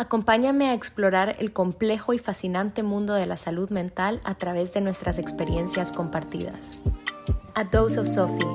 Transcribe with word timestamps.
Acompáñame 0.00 0.70
a 0.70 0.72
explorar 0.72 1.36
el 1.40 1.52
complejo 1.52 2.14
y 2.14 2.18
fascinante 2.18 2.82
mundo 2.82 3.12
de 3.12 3.26
la 3.26 3.36
salud 3.36 3.68
mental 3.68 4.22
a 4.24 4.34
través 4.38 4.72
de 4.72 4.80
nuestras 4.80 5.18
experiencias 5.18 5.92
compartidas. 5.92 6.80
A 7.54 7.64
Dose 7.64 8.00
of 8.00 8.08
Sophie, 8.08 8.46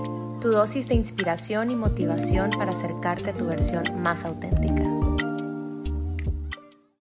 tu 0.41 0.49
dosis 0.49 0.87
de 0.87 0.95
inspiración 0.95 1.69
y 1.69 1.75
motivación 1.75 2.49
para 2.49 2.71
acercarte 2.71 3.29
a 3.29 3.33
tu 3.35 3.45
versión 3.45 3.83
más 4.01 4.25
auténtica. 4.25 4.81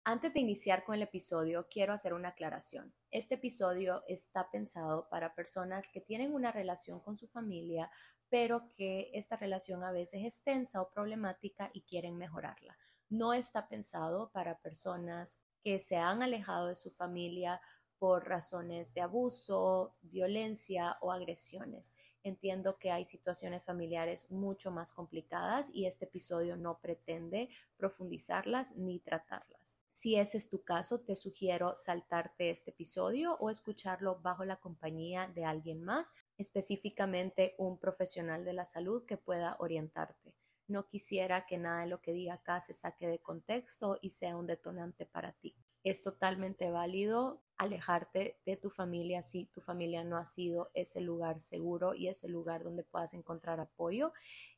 Antes 0.03 0.33
de 0.33 0.39
iniciar 0.39 0.83
con 0.85 0.95
el 0.95 1.03
episodio, 1.03 1.67
quiero 1.69 1.93
hacer 1.93 2.15
una 2.15 2.29
aclaración. 2.29 2.95
Este 3.11 3.35
episodio 3.35 4.01
está 4.07 4.49
pensado 4.49 5.07
para 5.11 5.35
personas 5.35 5.87
que 5.87 6.01
tienen 6.01 6.33
una 6.33 6.51
relación 6.51 6.99
con 6.99 7.15
su 7.15 7.27
familia, 7.27 7.91
pero 8.29 8.71
que 8.75 9.11
esta 9.13 9.37
relación 9.37 9.83
a 9.83 9.91
veces 9.91 10.23
es 10.25 10.41
tensa 10.41 10.81
o 10.81 10.89
problemática 10.89 11.69
y 11.73 11.83
quieren 11.83 12.17
mejorarla 12.17 12.75
no 13.09 13.33
está 13.33 13.67
pensado 13.67 14.29
para 14.31 14.59
personas 14.59 15.39
que 15.61 15.79
se 15.79 15.97
han 15.97 16.21
alejado 16.21 16.67
de 16.67 16.75
su 16.75 16.91
familia 16.91 17.61
por 17.97 18.27
razones 18.27 18.93
de 18.93 19.01
abuso, 19.01 19.95
violencia 20.01 20.97
o 21.01 21.11
agresiones. 21.11 21.93
Entiendo 22.23 22.79
que 22.79 22.91
hay 22.91 23.05
situaciones 23.05 23.63
familiares 23.63 24.31
mucho 24.31 24.71
más 24.71 24.91
complicadas 24.91 25.69
y 25.73 25.85
este 25.85 26.05
episodio 26.05 26.57
no 26.57 26.79
pretende 26.79 27.49
profundizarlas 27.77 28.75
ni 28.75 28.99
tratarlas. 28.99 29.77
Si 29.91 30.15
ese 30.15 30.39
es 30.39 30.49
tu 30.49 30.63
caso, 30.63 31.01
te 31.01 31.15
sugiero 31.15 31.73
saltarte 31.75 32.49
este 32.49 32.71
episodio 32.71 33.37
o 33.39 33.51
escucharlo 33.51 34.19
bajo 34.21 34.43
la 34.43 34.57
compañía 34.57 35.31
de 35.35 35.45
alguien 35.45 35.83
más, 35.83 36.13
específicamente 36.37 37.53
un 37.59 37.77
profesional 37.77 38.43
de 38.43 38.53
la 38.53 38.65
salud 38.65 39.05
que 39.05 39.17
pueda 39.17 39.55
orientarte. 39.59 40.24
No 40.67 40.87
quisiera 40.87 41.45
que 41.45 41.59
nada 41.59 41.81
de 41.81 41.87
lo 41.87 42.01
que 42.01 42.11
diga 42.11 42.33
acá 42.33 42.59
se 42.59 42.73
saque 42.73 43.07
de 43.07 43.19
contexto 43.19 43.99
y 44.01 44.09
sea 44.09 44.35
un 44.35 44.47
detonante 44.47 45.05
para 45.05 45.31
ti. 45.33 45.55
Es 45.83 46.01
totalmente 46.01 46.71
válido 46.71 47.43
alejarte 47.57 48.39
de 48.47 48.57
tu 48.57 48.71
familia 48.71 49.21
si 49.21 49.45
tu 49.45 49.61
familia 49.61 50.03
no 50.03 50.17
ha 50.17 50.25
sido 50.25 50.71
ese 50.73 51.01
lugar 51.01 51.39
seguro 51.39 51.93
y 51.93 52.07
ese 52.07 52.29
lugar 52.29 52.63
donde 52.63 52.83
puedas 52.83 53.13
encontrar 53.13 53.59
apoyo. 53.59 54.11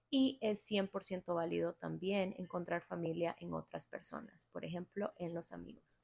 Y 0.09 0.39
es 0.39 0.66
100% 0.72 1.36
válido 1.36 1.73
también 1.73 2.33
encontrar 2.38 2.83
familia 2.83 3.36
en 3.42 3.53
otras 3.53 3.86
personas, 3.86 4.45
por 4.45 4.64
ejemplo, 4.64 5.11
en 5.17 5.33
los 5.33 5.52
amigos. 5.52 6.02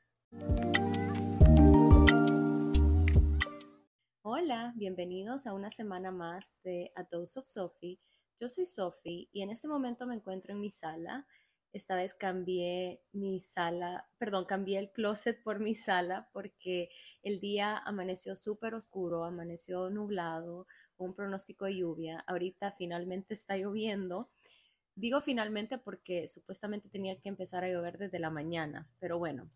Hola, 4.21 4.73
bienvenidos 4.75 5.47
a 5.47 5.53
una 5.53 5.69
semana 5.69 6.11
más 6.11 6.57
de 6.63 6.91
A 6.97 7.03
Dose 7.03 7.39
of 7.39 7.47
Sophie 7.47 8.01
yo 8.43 8.49
soy 8.49 8.65
Sophie 8.65 9.29
y 9.31 9.41
en 9.41 9.51
este 9.51 9.69
momento 9.69 10.05
me 10.05 10.15
encuentro 10.15 10.51
en 10.51 10.59
mi 10.59 10.69
sala. 10.69 11.25
Esta 11.71 11.95
vez 11.95 12.13
cambié 12.13 13.01
mi 13.13 13.39
sala, 13.39 14.09
perdón, 14.17 14.43
cambié 14.43 14.79
el 14.79 14.91
closet 14.91 15.41
por 15.41 15.61
mi 15.61 15.75
sala 15.75 16.29
porque 16.33 16.89
el 17.23 17.39
día 17.39 17.77
amaneció 17.77 18.35
súper 18.35 18.75
oscuro, 18.75 19.23
amaneció 19.23 19.89
nublado, 19.89 20.67
un 20.97 21.13
pronóstico 21.13 21.63
de 21.63 21.77
lluvia. 21.77 22.19
Ahorita 22.27 22.73
finalmente 22.73 23.33
está 23.33 23.55
lloviendo. 23.55 24.29
Digo 24.93 25.21
finalmente 25.21 25.77
porque 25.77 26.27
supuestamente 26.27 26.89
tenía 26.89 27.17
que 27.21 27.29
empezar 27.29 27.63
a 27.63 27.69
llover 27.69 27.97
desde 27.97 28.19
la 28.19 28.29
mañana, 28.29 28.89
pero 28.99 29.19
bueno, 29.19 29.49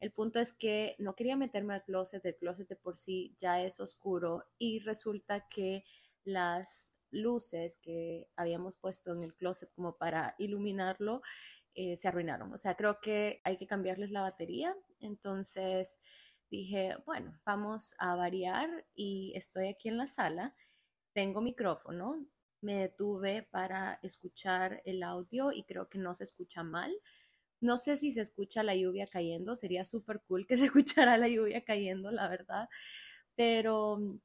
el 0.00 0.12
punto 0.12 0.40
es 0.40 0.54
que 0.54 0.96
no 0.98 1.14
quería 1.14 1.36
meterme 1.36 1.74
al 1.74 1.84
closet, 1.84 2.24
el 2.24 2.36
closet 2.36 2.68
de 2.68 2.76
por 2.76 2.96
sí 2.96 3.34
ya 3.36 3.62
es 3.62 3.80
oscuro 3.80 4.46
y 4.58 4.78
resulta 4.78 5.46
que 5.50 5.84
las 6.24 6.94
luces 7.10 7.76
que 7.76 8.28
habíamos 8.36 8.76
puesto 8.76 9.12
en 9.12 9.24
el 9.24 9.34
closet 9.34 9.70
como 9.74 9.96
para 9.96 10.34
iluminarlo 10.38 11.22
eh, 11.74 11.96
se 11.96 12.08
arruinaron. 12.08 12.52
O 12.52 12.58
sea, 12.58 12.74
creo 12.74 13.00
que 13.00 13.40
hay 13.44 13.56
que 13.56 13.66
cambiarles 13.66 14.10
la 14.10 14.22
batería. 14.22 14.76
Entonces 15.00 16.00
dije, 16.50 16.96
bueno, 17.06 17.38
vamos 17.44 17.94
a 17.98 18.16
variar 18.16 18.86
y 18.94 19.32
estoy 19.36 19.68
aquí 19.68 19.88
en 19.88 19.96
la 19.96 20.08
sala. 20.08 20.54
Tengo 21.12 21.40
micrófono. 21.40 22.26
Me 22.60 22.74
detuve 22.76 23.42
para 23.50 23.98
escuchar 24.02 24.82
el 24.84 25.02
audio 25.02 25.52
y 25.52 25.64
creo 25.64 25.88
que 25.88 25.98
no 25.98 26.14
se 26.14 26.24
escucha 26.24 26.62
mal. 26.62 26.92
No 27.60 27.78
sé 27.78 27.96
si 27.96 28.10
se 28.10 28.22
escucha 28.22 28.62
la 28.62 28.74
lluvia 28.74 29.06
cayendo, 29.06 29.54
sería 29.54 29.84
súper 29.84 30.20
cool 30.22 30.46
que 30.46 30.56
se 30.56 30.64
escuchara 30.66 31.16
la 31.16 31.28
lluvia 31.28 31.64
cayendo, 31.64 32.10
la 32.10 32.28
verdad. 32.28 32.68
Pero 33.36 34.20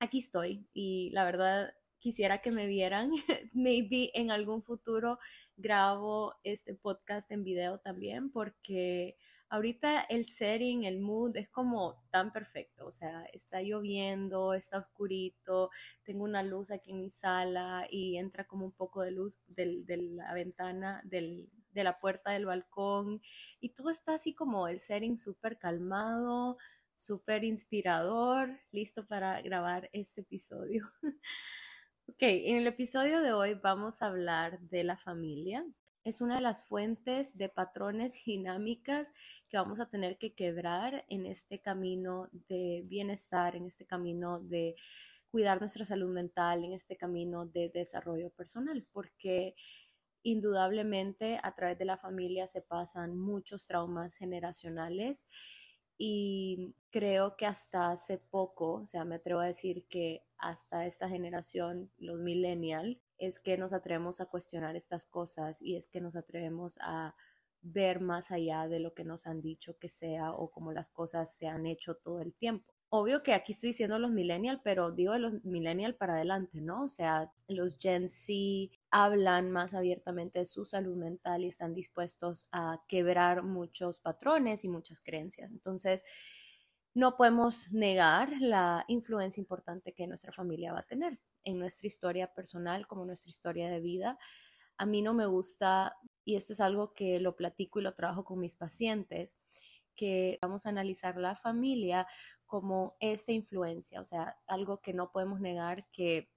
aquí 0.00 0.18
estoy 0.18 0.66
y 0.74 1.10
la 1.10 1.24
verdad 1.24 1.74
quisiera 2.00 2.40
que 2.40 2.50
me 2.50 2.66
vieran. 2.66 3.10
Maybe 3.52 4.10
en 4.14 4.30
algún 4.30 4.62
futuro 4.62 5.18
grabo 5.56 6.34
este 6.42 6.74
podcast 6.74 7.30
en 7.30 7.44
video 7.44 7.78
también 7.78 8.32
porque 8.32 9.16
ahorita 9.50 10.02
el 10.02 10.26
setting, 10.26 10.84
el 10.84 11.00
mood 11.00 11.36
es 11.36 11.48
como 11.48 12.02
tan 12.10 12.32
perfecto, 12.32 12.86
o 12.86 12.90
sea, 12.90 13.24
está 13.32 13.60
lloviendo, 13.60 14.54
está 14.54 14.78
oscurito, 14.78 15.70
tengo 16.04 16.24
una 16.24 16.42
luz 16.42 16.70
aquí 16.70 16.92
en 16.92 17.00
mi 17.00 17.10
sala 17.10 17.86
y 17.90 18.16
entra 18.16 18.44
como 18.44 18.64
un 18.64 18.72
poco 18.72 19.02
de 19.02 19.10
luz 19.10 19.38
de 19.48 19.84
la 19.96 20.32
ventana, 20.34 21.02
del, 21.04 21.50
de 21.72 21.84
la 21.84 21.98
puerta 21.98 22.30
del 22.30 22.46
balcón 22.46 23.20
y 23.60 23.70
todo 23.70 23.90
está 23.90 24.14
así 24.14 24.34
como 24.34 24.68
el 24.68 24.78
setting 24.78 25.18
súper 25.18 25.58
calmado, 25.58 26.56
súper 26.94 27.44
inspirador, 27.44 28.58
listo 28.70 29.06
para 29.06 29.40
grabar 29.42 29.90
este 29.92 30.20
episodio. 30.20 30.90
Ok, 32.10 32.22
en 32.22 32.56
el 32.56 32.66
episodio 32.66 33.20
de 33.20 33.32
hoy 33.32 33.54
vamos 33.54 34.02
a 34.02 34.06
hablar 34.06 34.58
de 34.62 34.82
la 34.82 34.96
familia. 34.96 35.64
Es 36.02 36.20
una 36.20 36.34
de 36.34 36.40
las 36.40 36.66
fuentes 36.66 37.38
de 37.38 37.48
patrones 37.48 38.20
dinámicas 38.26 39.12
que 39.48 39.56
vamos 39.56 39.78
a 39.78 39.88
tener 39.88 40.18
que 40.18 40.34
quebrar 40.34 41.04
en 41.08 41.26
este 41.26 41.60
camino 41.60 42.28
de 42.48 42.82
bienestar, 42.86 43.54
en 43.54 43.66
este 43.66 43.86
camino 43.86 44.40
de 44.40 44.74
cuidar 45.30 45.60
nuestra 45.60 45.84
salud 45.84 46.12
mental, 46.12 46.64
en 46.64 46.72
este 46.72 46.96
camino 46.96 47.46
de 47.46 47.68
desarrollo 47.68 48.30
personal, 48.30 48.84
porque 48.92 49.54
indudablemente 50.24 51.38
a 51.40 51.54
través 51.54 51.78
de 51.78 51.84
la 51.84 51.96
familia 51.96 52.48
se 52.48 52.60
pasan 52.60 53.16
muchos 53.16 53.66
traumas 53.66 54.16
generacionales 54.16 55.26
y 56.02 56.74
creo 56.90 57.36
que 57.36 57.44
hasta 57.44 57.90
hace 57.90 58.16
poco, 58.16 58.72
o 58.72 58.86
sea, 58.86 59.04
me 59.04 59.16
atrevo 59.16 59.40
a 59.40 59.46
decir 59.46 59.84
que 59.86 60.24
hasta 60.38 60.86
esta 60.86 61.10
generación, 61.10 61.90
los 61.98 62.18
millennial, 62.18 62.98
es 63.18 63.38
que 63.38 63.58
nos 63.58 63.74
atrevemos 63.74 64.22
a 64.22 64.26
cuestionar 64.26 64.76
estas 64.76 65.04
cosas 65.04 65.60
y 65.60 65.76
es 65.76 65.86
que 65.86 66.00
nos 66.00 66.16
atrevemos 66.16 66.78
a 66.80 67.14
ver 67.60 68.00
más 68.00 68.30
allá 68.30 68.66
de 68.66 68.80
lo 68.80 68.94
que 68.94 69.04
nos 69.04 69.26
han 69.26 69.42
dicho 69.42 69.76
que 69.78 69.90
sea 69.90 70.32
o 70.32 70.50
como 70.50 70.72
las 70.72 70.88
cosas 70.88 71.36
se 71.36 71.48
han 71.48 71.66
hecho 71.66 71.96
todo 71.96 72.22
el 72.22 72.32
tiempo 72.32 72.72
obvio 72.90 73.22
que 73.22 73.32
aquí 73.32 73.52
estoy 73.52 73.68
diciendo 73.68 73.98
los 73.98 74.10
millennial, 74.10 74.60
pero 74.62 74.90
digo 74.90 75.12
de 75.12 75.20
los 75.20 75.44
millennial 75.44 75.94
para 75.94 76.14
adelante, 76.14 76.60
¿no? 76.60 76.82
O 76.84 76.88
sea, 76.88 77.32
los 77.48 77.78
Gen 77.78 78.08
Z 78.08 78.76
hablan 78.90 79.50
más 79.50 79.74
abiertamente 79.74 80.40
de 80.40 80.46
su 80.46 80.64
salud 80.64 80.96
mental 80.96 81.44
y 81.44 81.48
están 81.48 81.74
dispuestos 81.74 82.48
a 82.52 82.82
quebrar 82.88 83.42
muchos 83.42 84.00
patrones 84.00 84.64
y 84.64 84.68
muchas 84.68 85.00
creencias. 85.00 85.50
Entonces, 85.50 86.02
no 86.94 87.16
podemos 87.16 87.70
negar 87.72 88.32
la 88.40 88.84
influencia 88.88 89.40
importante 89.40 89.92
que 89.94 90.06
nuestra 90.06 90.32
familia 90.32 90.72
va 90.72 90.80
a 90.80 90.86
tener 90.86 91.20
en 91.44 91.58
nuestra 91.58 91.86
historia 91.86 92.34
personal 92.34 92.86
como 92.86 93.04
nuestra 93.04 93.30
historia 93.30 93.70
de 93.70 93.80
vida. 93.80 94.18
A 94.76 94.86
mí 94.86 95.02
no 95.02 95.14
me 95.14 95.26
gusta, 95.26 95.96
y 96.24 96.36
esto 96.36 96.52
es 96.52 96.60
algo 96.60 96.92
que 96.94 97.20
lo 97.20 97.36
platico 97.36 97.78
y 97.78 97.82
lo 97.82 97.94
trabajo 97.94 98.24
con 98.24 98.40
mis 98.40 98.56
pacientes, 98.56 99.36
que 99.94 100.38
vamos 100.42 100.66
a 100.66 100.70
analizar 100.70 101.16
la 101.16 101.36
familia 101.36 102.06
como 102.46 102.96
esta 103.00 103.32
influencia, 103.32 104.00
o 104.00 104.04
sea, 104.04 104.38
algo 104.46 104.80
que 104.80 104.92
no 104.92 105.12
podemos 105.12 105.40
negar 105.40 105.88
que 105.92 106.32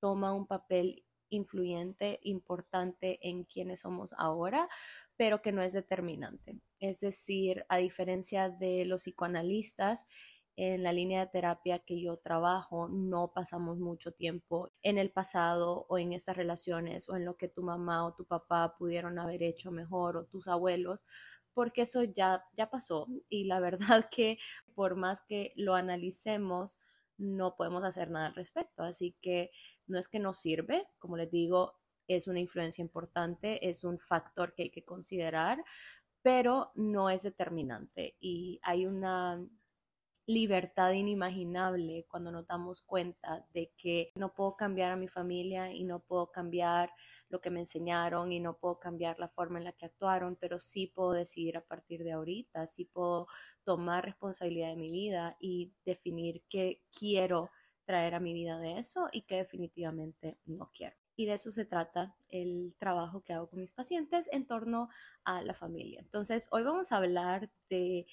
toma 0.00 0.32
un 0.32 0.46
papel 0.46 1.04
influyente, 1.30 2.20
importante 2.22 3.18
en 3.28 3.44
quienes 3.44 3.80
somos 3.80 4.14
ahora, 4.18 4.68
pero 5.16 5.42
que 5.42 5.52
no 5.52 5.62
es 5.62 5.72
determinante. 5.72 6.58
Es 6.78 7.00
decir, 7.00 7.64
a 7.68 7.78
diferencia 7.78 8.50
de 8.50 8.84
los 8.84 9.02
psicoanalistas, 9.02 10.06
en 10.56 10.82
la 10.82 10.92
línea 10.92 11.20
de 11.20 11.30
terapia 11.30 11.78
que 11.78 12.00
yo 12.00 12.18
trabajo, 12.18 12.88
no 12.88 13.32
pasamos 13.32 13.78
mucho 13.78 14.12
tiempo 14.12 14.70
en 14.82 14.98
el 14.98 15.10
pasado 15.10 15.86
o 15.88 15.96
en 15.96 16.12
estas 16.12 16.36
relaciones 16.36 17.08
o 17.08 17.16
en 17.16 17.24
lo 17.24 17.36
que 17.36 17.48
tu 17.48 17.62
mamá 17.62 18.04
o 18.04 18.12
tu 18.12 18.26
papá 18.26 18.76
pudieron 18.76 19.18
haber 19.18 19.42
hecho 19.42 19.70
mejor 19.70 20.18
o 20.18 20.26
tus 20.26 20.48
abuelos, 20.48 21.06
porque 21.54 21.82
eso 21.82 22.02
ya, 22.04 22.44
ya 22.56 22.68
pasó 22.68 23.08
y 23.30 23.44
la 23.44 23.60
verdad 23.60 24.08
que 24.10 24.38
por 24.74 24.96
más 24.96 25.22
que 25.22 25.52
lo 25.56 25.74
analicemos, 25.74 26.78
no 27.16 27.54
podemos 27.54 27.84
hacer 27.84 28.10
nada 28.10 28.26
al 28.26 28.34
respecto. 28.34 28.82
Así 28.82 29.14
que 29.20 29.50
no 29.90 29.98
es 29.98 30.08
que 30.08 30.18
no 30.18 30.34
sirve, 30.34 30.86
como 30.98 31.16
les 31.16 31.30
digo, 31.30 31.74
es 32.08 32.26
una 32.26 32.40
influencia 32.40 32.82
importante, 32.82 33.68
es 33.68 33.84
un 33.84 33.98
factor 33.98 34.54
que 34.54 34.64
hay 34.64 34.70
que 34.70 34.84
considerar, 34.84 35.62
pero 36.22 36.72
no 36.74 37.10
es 37.10 37.22
determinante. 37.22 38.16
Y 38.20 38.60
hay 38.62 38.86
una 38.86 39.40
libertad 40.26 40.92
inimaginable 40.92 42.06
cuando 42.08 42.30
nos 42.30 42.46
damos 42.46 42.82
cuenta 42.82 43.44
de 43.52 43.72
que 43.76 44.12
no 44.14 44.32
puedo 44.32 44.54
cambiar 44.54 44.92
a 44.92 44.96
mi 44.96 45.08
familia 45.08 45.72
y 45.72 45.84
no 45.84 46.00
puedo 46.00 46.30
cambiar 46.30 46.92
lo 47.28 47.40
que 47.40 47.50
me 47.50 47.60
enseñaron 47.60 48.30
y 48.32 48.38
no 48.38 48.56
puedo 48.56 48.78
cambiar 48.78 49.18
la 49.18 49.28
forma 49.28 49.58
en 49.58 49.64
la 49.64 49.72
que 49.72 49.86
actuaron, 49.86 50.36
pero 50.36 50.58
sí 50.58 50.86
puedo 50.86 51.12
decidir 51.12 51.56
a 51.56 51.64
partir 51.64 52.04
de 52.04 52.12
ahorita, 52.12 52.66
sí 52.66 52.84
puedo 52.84 53.26
tomar 53.64 54.04
responsabilidad 54.04 54.68
de 54.68 54.76
mi 54.76 54.90
vida 54.90 55.36
y 55.40 55.72
definir 55.84 56.44
qué 56.48 56.82
quiero 56.96 57.50
traer 57.90 58.14
a 58.14 58.20
mi 58.20 58.32
vida 58.32 58.60
de 58.60 58.78
eso 58.78 59.08
y 59.10 59.22
qué 59.22 59.38
definitivamente 59.38 60.38
no 60.46 60.70
quiero. 60.72 60.96
Y 61.16 61.26
de 61.26 61.32
eso 61.32 61.50
se 61.50 61.64
trata 61.64 62.14
el 62.28 62.76
trabajo 62.78 63.24
que 63.24 63.32
hago 63.32 63.50
con 63.50 63.58
mis 63.58 63.72
pacientes 63.72 64.28
en 64.32 64.46
torno 64.46 64.88
a 65.24 65.42
la 65.42 65.54
familia. 65.54 65.98
Entonces, 66.00 66.46
hoy 66.52 66.62
vamos 66.62 66.92
a 66.92 66.98
hablar 66.98 67.50
de 67.68 68.06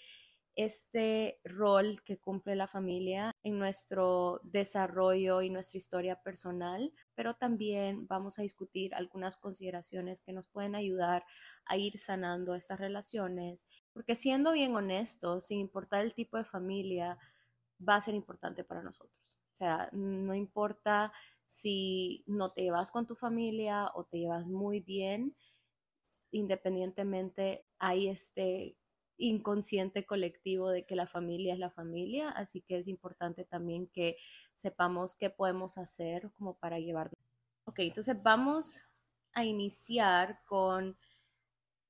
este 0.56 1.40
rol 1.44 2.02
que 2.04 2.18
cumple 2.18 2.56
la 2.56 2.68
familia 2.68 3.32
en 3.44 3.60
nuestro 3.60 4.42
desarrollo 4.44 5.44
y 5.44 5.52
nuestra 5.52 5.78
historia 5.78 6.24
personal, 6.24 6.92
pero 7.14 7.36
también 7.36 8.08
vamos 8.08 8.40
a 8.40 8.42
discutir 8.42 8.96
algunas 8.96 9.38
consideraciones 9.38 10.20
que 10.20 10.34
nos 10.34 10.48
pueden 10.48 10.74
ayudar 10.74 11.24
a 11.66 11.78
ir 11.78 12.00
sanando 12.00 12.56
estas 12.56 12.80
relaciones, 12.80 13.68
porque 13.94 14.16
siendo 14.16 14.54
bien 14.54 14.76
honestos, 14.76 15.46
sin 15.46 15.60
importar 15.60 16.04
el 16.04 16.16
tipo 16.16 16.38
de 16.38 16.46
familia, 16.46 17.20
va 17.88 17.96
a 17.96 18.02
ser 18.02 18.16
importante 18.16 18.64
para 18.64 18.82
nosotros. 18.82 19.37
O 19.58 19.66
sea, 19.66 19.90
no 19.92 20.36
importa 20.36 21.12
si 21.44 22.24
no 22.28 22.52
te 22.52 22.62
llevas 22.62 22.92
con 22.92 23.08
tu 23.08 23.16
familia 23.16 23.90
o 23.96 24.04
te 24.04 24.20
llevas 24.20 24.46
muy 24.46 24.82
bien, 24.82 25.36
independientemente 26.30 27.66
hay 27.80 28.08
este 28.08 28.78
inconsciente 29.18 30.06
colectivo 30.06 30.70
de 30.70 30.86
que 30.86 30.96
la 30.96 31.08
familia 31.08 31.56
es 31.56 31.60
la 31.60 31.72
familia, 31.72 32.30
así 32.30 32.62
que 32.62 32.78
es 32.78 32.88
importante 32.88 33.46
también 33.46 33.88
que 33.88 34.18
sepamos 34.54 35.16
qué 35.16 35.32
podemos 35.32 35.80
hacer 35.80 36.32
como 36.34 36.60
para 36.60 36.78
llevar. 36.78 37.10
Ok, 37.66 37.80
entonces 37.80 38.22
vamos 38.22 38.88
a 39.34 39.44
iniciar 39.44 40.44
con 40.46 40.96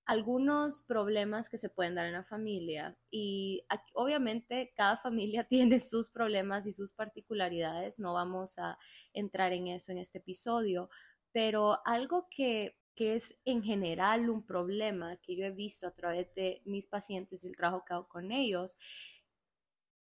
algunos 0.07 0.81
problemas 0.81 1.49
que 1.49 1.57
se 1.57 1.69
pueden 1.69 1.95
dar 1.95 2.07
en 2.07 2.13
la 2.13 2.23
familia 2.23 2.97
y 3.11 3.65
obviamente 3.93 4.73
cada 4.75 4.97
familia 4.97 5.43
tiene 5.47 5.79
sus 5.79 6.09
problemas 6.09 6.65
y 6.65 6.71
sus 6.71 6.93
particularidades, 6.93 7.99
no 7.99 8.13
vamos 8.13 8.57
a 8.57 8.77
entrar 9.13 9.53
en 9.53 9.67
eso 9.67 9.91
en 9.91 9.99
este 9.99 10.17
episodio, 10.17 10.89
pero 11.31 11.79
algo 11.85 12.27
que 12.29 12.75
que 12.97 13.13
es 13.13 13.39
en 13.45 13.61
general 13.61 14.27
un 14.27 14.43
problema 14.43 15.17
que 15.17 15.35
yo 15.35 15.45
he 15.45 15.51
visto 15.51 15.87
a 15.87 15.93
través 15.93 16.33
de 16.33 16.63
mis 16.65 16.87
pacientes 16.87 17.43
y 17.43 17.47
el 17.47 17.55
trabajo 17.55 17.85
que 17.85 17.93
hago 17.93 18.07
con 18.07 18.31
ellos, 18.31 18.75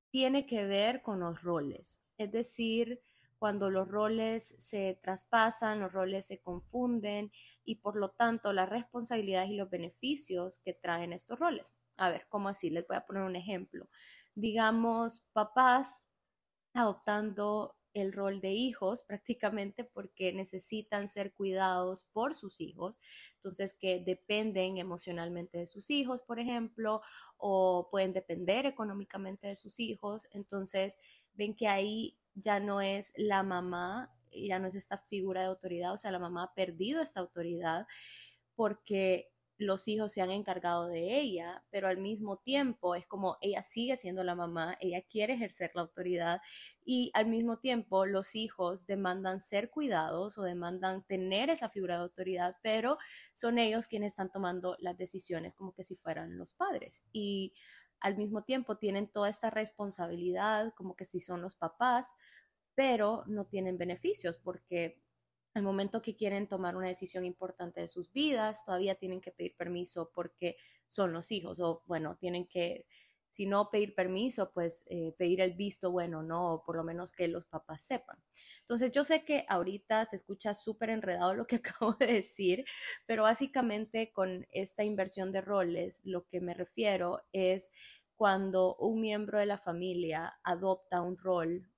tiene 0.10 0.48
que 0.48 0.66
ver 0.66 1.04
con 1.04 1.20
los 1.20 1.44
roles. 1.44 2.04
Es 2.18 2.32
decir, 2.32 3.00
cuando 3.40 3.70
los 3.70 3.88
roles 3.88 4.54
se 4.60 5.00
traspasan, 5.02 5.80
los 5.80 5.92
roles 5.94 6.28
se 6.28 6.40
confunden 6.40 7.32
y 7.64 7.76
por 7.76 7.96
lo 7.96 8.12
tanto 8.12 8.54
las 8.54 8.70
responsabilidades 8.70 9.50
y 9.50 9.56
los 9.56 9.70
beneficios 9.70 10.60
que 10.60 10.74
traen 10.74 11.14
estos 11.14 11.40
roles. 11.40 11.76
A 11.98 12.10
ver, 12.10 12.28
¿cómo 12.30 12.50
así? 12.50 12.70
Les 12.70 12.86
voy 12.88 12.98
a 12.98 13.06
poner 13.06 13.24
un 13.24 13.36
ejemplo. 13.36 13.90
Digamos, 14.36 15.22
papás 15.34 16.10
adoptando 16.74 17.76
el 17.94 18.14
rol 18.14 18.40
de 18.42 18.52
hijos 18.52 19.04
prácticamente 19.08 19.84
porque 19.84 20.34
necesitan 20.34 21.08
ser 21.08 21.34
cuidados 21.34 22.04
por 22.04 22.36
sus 22.36 22.62
hijos, 22.62 23.00
entonces 23.36 23.74
que 23.74 24.00
dependen 24.00 24.78
emocionalmente 24.78 25.58
de 25.58 25.68
sus 25.68 25.90
hijos, 25.90 26.22
por 26.22 26.40
ejemplo, 26.40 27.02
o 27.38 27.88
pueden 27.90 28.14
depender 28.14 28.66
económicamente 28.66 29.48
de 29.48 29.56
sus 29.56 29.80
hijos, 29.80 30.28
entonces 30.32 30.98
ven 31.34 31.56
que 31.56 31.68
ahí 31.68 32.19
ya 32.36 32.60
no 32.60 32.82
es 32.82 33.14
la 33.16 33.44
mamá, 33.44 34.14
ya 34.32 34.60
no 34.60 34.68
es 34.68 34.76
esta 34.76 34.98
figura 34.98 35.42
de 35.42 35.48
autoridad, 35.48 35.94
o 35.94 35.98
sea, 35.98 36.12
la 36.12 36.20
mamá 36.20 36.44
ha 36.44 36.54
perdido 36.54 37.02
esta 37.02 37.20
autoridad 37.20 37.88
porque 38.56 39.32
los 39.60 39.90
hijos 39.90 40.14
se 40.14 40.22
han 40.22 40.32
encargado 40.32 40.88
de 40.88 41.20
ella, 41.20 41.64
pero 41.70 41.90
al 41.90 41.98
mismo 41.98 42.38
tiempo 42.38 42.96
es 42.96 43.06
como 43.06 43.38
ella 43.42 43.62
sigue 43.62 43.98
siendo 43.98 44.24
la 44.24 44.34
mamá, 44.34 44.78
ella 44.80 45.02
quiere 45.02 45.34
ejercer 45.34 45.72
la 45.76 45.82
autoridad 45.82 46.42
y 46.86 47.12
al 47.14 47.28
mismo 47.28 47.60
tiempo 47.60 48.06
los 48.06 48.36
hijos 48.36 48.88
demandan 48.88 49.42
ser 49.42 49.70
cuidados 49.70 50.38
o 50.38 50.44
demandan 50.44 51.04
tener 51.04 51.50
esa 51.50 51.68
figura 51.68 51.98
de 51.98 52.04
autoridad, 52.04 52.56
pero 52.64 52.98
son 53.34 53.60
ellos 53.60 53.88
quienes 53.88 54.14
están 54.14 54.32
tomando 54.32 54.78
las 54.80 54.98
decisiones 54.98 55.54
como 55.54 55.74
que 55.74 55.84
si 55.84 55.98
fueran 55.98 56.38
los 56.38 56.54
padres. 56.54 57.04
Y 57.12 57.54
al 58.02 58.18
mismo 58.18 58.44
tiempo 58.44 58.78
tienen 58.78 59.08
toda 59.08 59.30
esta 59.30 59.50
responsabilidad 59.50 60.74
como 60.76 60.96
que 60.96 61.06
si 61.06 61.20
son 61.20 61.42
los 61.42 61.56
papás, 61.56 62.16
pero 62.76 63.24
no 63.28 63.46
tienen 63.46 63.78
beneficios 63.78 64.38
porque 64.38 65.02
al 65.54 65.64
momento 65.64 66.02
que 66.02 66.16
quieren 66.16 66.48
tomar 66.48 66.76
una 66.76 66.88
decisión 66.88 67.26
importante 67.26 67.82
de 67.82 67.88
sus 67.88 68.12
vidas, 68.12 68.64
todavía 68.66 68.96
tienen 68.96 69.20
que 69.20 69.32
pedir 69.32 69.56
permiso 69.56 70.12
porque 70.14 70.58
son 70.88 71.12
los 71.12 71.32
hijos 71.32 71.60
o 71.60 71.84
bueno, 71.86 72.18
tienen 72.18 72.48
que, 72.48 72.86
si 73.30 73.46
no 73.46 73.70
pedir 73.70 73.96
permiso, 73.96 74.52
pues 74.52 74.86
eh, 74.90 75.14
pedir 75.18 75.42
el 75.42 75.54
visto 75.54 75.92
bueno, 75.92 76.24
¿no? 76.24 76.64
Por 76.66 76.76
lo 76.76 76.84
menos 76.84 77.12
que 77.12 77.28
los 77.28 77.46
papás 77.46 77.84
sepan. 77.84 78.18
Entonces 78.62 78.92
yo 78.92 79.04
sé 79.04 79.24
que 79.24 79.46
ahorita 79.48 80.06
se 80.06 80.16
escucha 80.16 80.54
súper 80.54 80.90
enredado 80.90 81.34
lo 81.36 81.46
que 81.46 81.56
acabo 81.64 81.94
de 81.94 82.08
decir, 82.08 82.66
pero 83.06 83.24
básicamente 83.24 84.12
con 84.12 84.48
esta 84.52 84.84
inversión 84.84 85.32
de 85.32 85.42
roles, 85.42 86.02
lo 86.06 86.26
que 86.26 86.42
me 86.42 86.54
refiero 86.54 87.22
es 87.32 87.72
cuando 88.16 88.76
un 88.76 89.00
miembro 89.02 89.40
de 89.40 89.46
la 89.46 89.58
familia 89.58 90.40
adopta 90.44 91.02
un 91.02 91.18
rol 91.18 91.70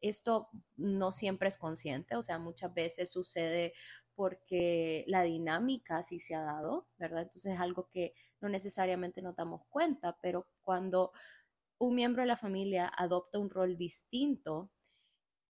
esto 0.00 0.48
no 0.76 1.12
siempre 1.12 1.48
es 1.48 1.58
consciente, 1.58 2.16
o 2.16 2.22
sea, 2.22 2.38
muchas 2.38 2.72
veces 2.72 3.10
sucede 3.10 3.74
porque 4.14 5.04
la 5.06 5.22
dinámica 5.22 6.02
sí 6.02 6.18
se 6.20 6.34
ha 6.34 6.42
dado, 6.42 6.88
¿verdad? 6.98 7.22
Entonces 7.22 7.54
es 7.54 7.60
algo 7.60 7.88
que 7.88 8.14
no 8.40 8.48
necesariamente 8.48 9.22
nos 9.22 9.36
damos 9.36 9.62
cuenta, 9.68 10.16
pero 10.20 10.46
cuando 10.62 11.12
un 11.78 11.94
miembro 11.94 12.22
de 12.22 12.28
la 12.28 12.36
familia 12.36 12.90
adopta 12.96 13.38
un 13.38 13.50
rol 13.50 13.76
distinto 13.76 14.70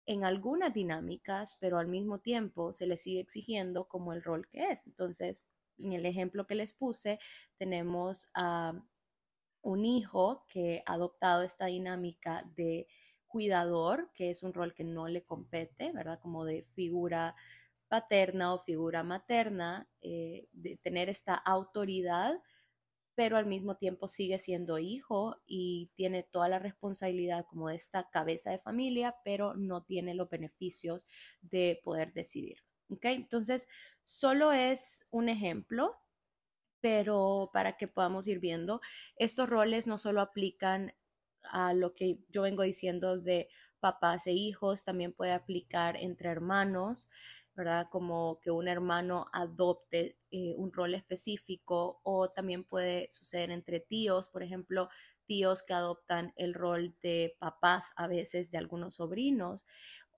en 0.05 0.25
algunas 0.25 0.73
dinámicas, 0.73 1.55
pero 1.59 1.77
al 1.77 1.87
mismo 1.87 2.19
tiempo 2.19 2.73
se 2.73 2.87
le 2.87 2.97
sigue 2.97 3.19
exigiendo 3.19 3.87
como 3.87 4.11
el 4.11 4.23
rol 4.23 4.47
que 4.49 4.71
es. 4.71 4.87
Entonces, 4.87 5.47
en 5.77 5.93
el 5.93 6.05
ejemplo 6.05 6.47
que 6.47 6.55
les 6.55 6.73
puse, 6.73 7.19
tenemos 7.57 8.29
a 8.33 8.73
un 9.61 9.85
hijo 9.85 10.45
que 10.47 10.83
ha 10.85 10.93
adoptado 10.93 11.43
esta 11.43 11.67
dinámica 11.67 12.43
de 12.55 12.87
cuidador, 13.27 14.09
que 14.13 14.31
es 14.31 14.43
un 14.43 14.53
rol 14.53 14.73
que 14.73 14.83
no 14.83 15.07
le 15.07 15.23
compete, 15.23 15.91
¿verdad? 15.91 16.19
Como 16.19 16.45
de 16.45 16.63
figura 16.73 17.35
paterna 17.87 18.53
o 18.53 18.63
figura 18.63 19.03
materna, 19.03 19.87
eh, 20.01 20.47
de 20.51 20.77
tener 20.77 21.09
esta 21.09 21.35
autoridad, 21.35 22.41
pero 23.19 23.35
al 23.35 23.47
mismo 23.47 23.75
tiempo 23.75 24.07
sigue 24.07 24.39
siendo 24.39 24.79
hijo 24.79 25.41
y 25.45 25.91
tiene 25.93 26.23
toda 26.23 26.47
la 26.47 26.57
responsabilidad 26.57 27.45
como 27.49 27.67
de 27.67 27.75
esta 27.75 28.09
cabeza 28.09 28.49
de 28.49 28.59
familia, 28.59 29.13
pero 29.25 29.55
no 29.55 29.83
tiene 29.83 30.13
los 30.13 30.29
beneficios 30.29 31.05
de 31.41 31.81
poder 31.83 32.13
decidir. 32.13 32.63
¿Ok? 32.89 33.03
Entonces, 33.03 33.67
solo 34.03 34.53
es 34.53 35.05
un 35.11 35.27
ejemplo, 35.27 35.97
pero 36.79 37.49
para 37.51 37.75
que 37.75 37.89
podamos 37.89 38.25
ir 38.29 38.39
viendo, 38.39 38.79
estos 39.17 39.49
roles 39.49 39.85
no 39.85 39.97
solo 39.97 40.21
aplican 40.21 40.93
a 41.43 41.73
lo 41.73 41.95
que 41.95 42.19
yo 42.29 42.43
vengo 42.43 42.63
diciendo 42.63 43.17
de 43.17 43.49
papás 43.81 44.27
e 44.27 44.31
hijos, 44.31 44.85
también 44.85 45.11
puede 45.11 45.33
aplicar 45.33 45.97
entre 45.97 46.29
hermanos, 46.29 47.09
¿verdad? 47.55 47.87
Como 47.89 48.39
que 48.41 48.51
un 48.51 48.67
hermano 48.67 49.27
adopte 49.33 50.17
eh, 50.31 50.53
un 50.57 50.71
rol 50.71 50.95
específico 50.95 51.99
o 52.03 52.29
también 52.29 52.63
puede 52.63 53.09
suceder 53.11 53.51
entre 53.51 53.79
tíos, 53.79 54.27
por 54.27 54.43
ejemplo, 54.43 54.89
tíos 55.25 55.61
que 55.61 55.73
adoptan 55.73 56.33
el 56.37 56.53
rol 56.53 56.95
de 57.01 57.35
papás 57.39 57.93
a 57.95 58.07
veces 58.07 58.49
de 58.49 58.57
algunos 58.57 58.95
sobrinos 58.95 59.65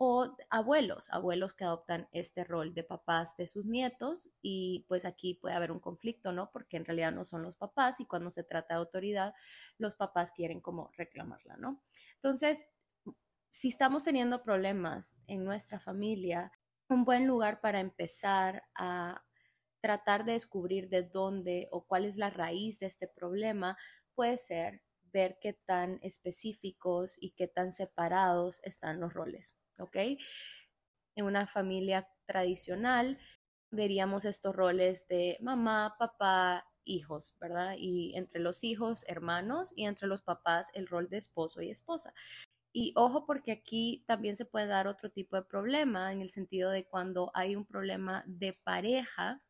o 0.04 0.36
abuelos, 0.50 1.10
abuelos 1.12 1.54
que 1.54 1.64
adoptan 1.64 2.08
este 2.12 2.44
rol 2.44 2.74
de 2.74 2.84
papás 2.84 3.38
de 3.38 3.46
sus 3.46 3.66
nietos 3.66 4.32
y 4.42 4.84
pues 4.88 5.06
aquí 5.06 5.36
puede 5.36 5.54
haber 5.54 5.72
un 5.72 5.80
conflicto, 5.80 6.32
¿no? 6.32 6.50
Porque 6.52 6.78
en 6.78 6.86
realidad 6.86 7.12
no 7.12 7.24
son 7.24 7.44
los 7.44 7.56
papás 7.56 8.00
y 8.00 8.06
cuando 8.06 8.32
se 8.32 8.44
trata 8.44 8.74
de 8.74 8.80
autoridad, 8.80 9.36
los 9.78 9.96
papás 9.96 10.32
quieren 10.32 10.60
como 10.60 10.90
reclamarla, 10.98 11.56
¿no? 11.58 11.84
Entonces, 12.16 12.68
si 13.52 13.68
estamos 13.68 14.06
teniendo 14.06 14.42
problemas 14.42 15.14
en 15.28 15.44
nuestra 15.44 15.80
familia, 15.80 16.52
un 16.92 17.06
buen 17.06 17.26
lugar 17.28 17.62
para 17.62 17.80
empezar 17.80 18.64
a 18.76 19.24
tratar 19.82 20.26
de 20.26 20.34
descubrir 20.34 20.90
de 20.90 21.04
dónde 21.04 21.68
o 21.72 21.86
cuál 21.86 22.06
es 22.06 22.18
la 22.18 22.30
raíz 22.30 22.80
de 22.80 22.86
este 22.86 23.08
problema 23.08 23.78
puede 24.14 24.38
ser 24.38 24.84
ver 25.12 25.38
qué 25.42 25.54
tan 25.54 26.00
específicos 26.04 27.18
y 27.20 27.32
qué 27.32 27.48
tan 27.48 27.74
separados 27.74 28.62
están 28.64 29.00
los 29.00 29.14
roles. 29.14 29.58
¿ok? 29.80 29.96
En 31.16 31.26
una 31.26 31.48
familia 31.48 32.08
tradicional 32.26 33.18
veríamos 33.72 34.26
estos 34.26 34.56
roles 34.56 35.08
de 35.08 35.38
mamá, 35.42 35.96
papá, 35.98 36.66
hijos, 36.84 37.36
¿verdad? 37.40 37.76
Y 37.78 38.16
entre 38.16 38.40
los 38.40 38.64
hijos, 38.64 39.06
hermanos, 39.08 39.74
y 39.76 39.86
entre 39.86 40.08
los 40.08 40.22
papás, 40.22 40.70
el 40.74 40.88
rol 40.88 41.10
de 41.10 41.18
esposo 41.18 41.62
y 41.62 41.70
esposa. 41.70 42.14
Y 42.74 42.94
ojo 42.96 43.26
porque 43.26 43.52
aquí 43.52 44.04
también 44.08 44.36
se 44.36 44.46
puede 44.46 44.68
dar 44.68 44.88
otro 44.88 45.12
tipo 45.12 45.36
de 45.36 45.44
problema 45.44 46.12
en 46.14 46.22
el 46.22 46.30
sentido 46.30 46.72
de 46.72 46.86
cuando 46.86 47.32
hay 47.34 47.56
un 47.56 47.66
problema 47.66 48.24
de 48.28 48.54
pareja 48.54 49.42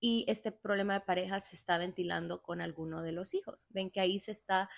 y 0.00 0.24
este 0.28 0.50
problema 0.50 0.94
de 0.94 1.00
pareja 1.00 1.40
se 1.40 1.56
está 1.56 1.78
ventilando 1.78 2.42
con 2.42 2.60
alguno 2.60 3.02
de 3.02 3.12
los 3.12 3.34
hijos. 3.34 3.66
Ven 3.68 3.90
que 3.90 4.00
ahí 4.00 4.18
se 4.18 4.32
está 4.32 4.70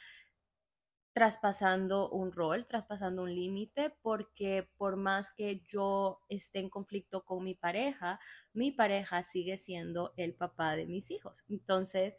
traspasando 1.12 2.08
un 2.08 2.32
rol, 2.32 2.64
traspasando 2.64 3.22
un 3.22 3.34
límite, 3.34 3.94
porque 4.02 4.68
por 4.76 4.96
más 4.96 5.32
que 5.32 5.62
yo 5.66 6.20
esté 6.28 6.58
en 6.58 6.70
conflicto 6.70 7.24
con 7.24 7.44
mi 7.44 7.54
pareja, 7.54 8.18
mi 8.52 8.70
pareja 8.70 9.22
sigue 9.22 9.58
siendo 9.58 10.14
el 10.16 10.34
papá 10.34 10.74
de 10.74 10.86
mis 10.86 11.10
hijos. 11.10 11.44
Entonces, 11.48 12.16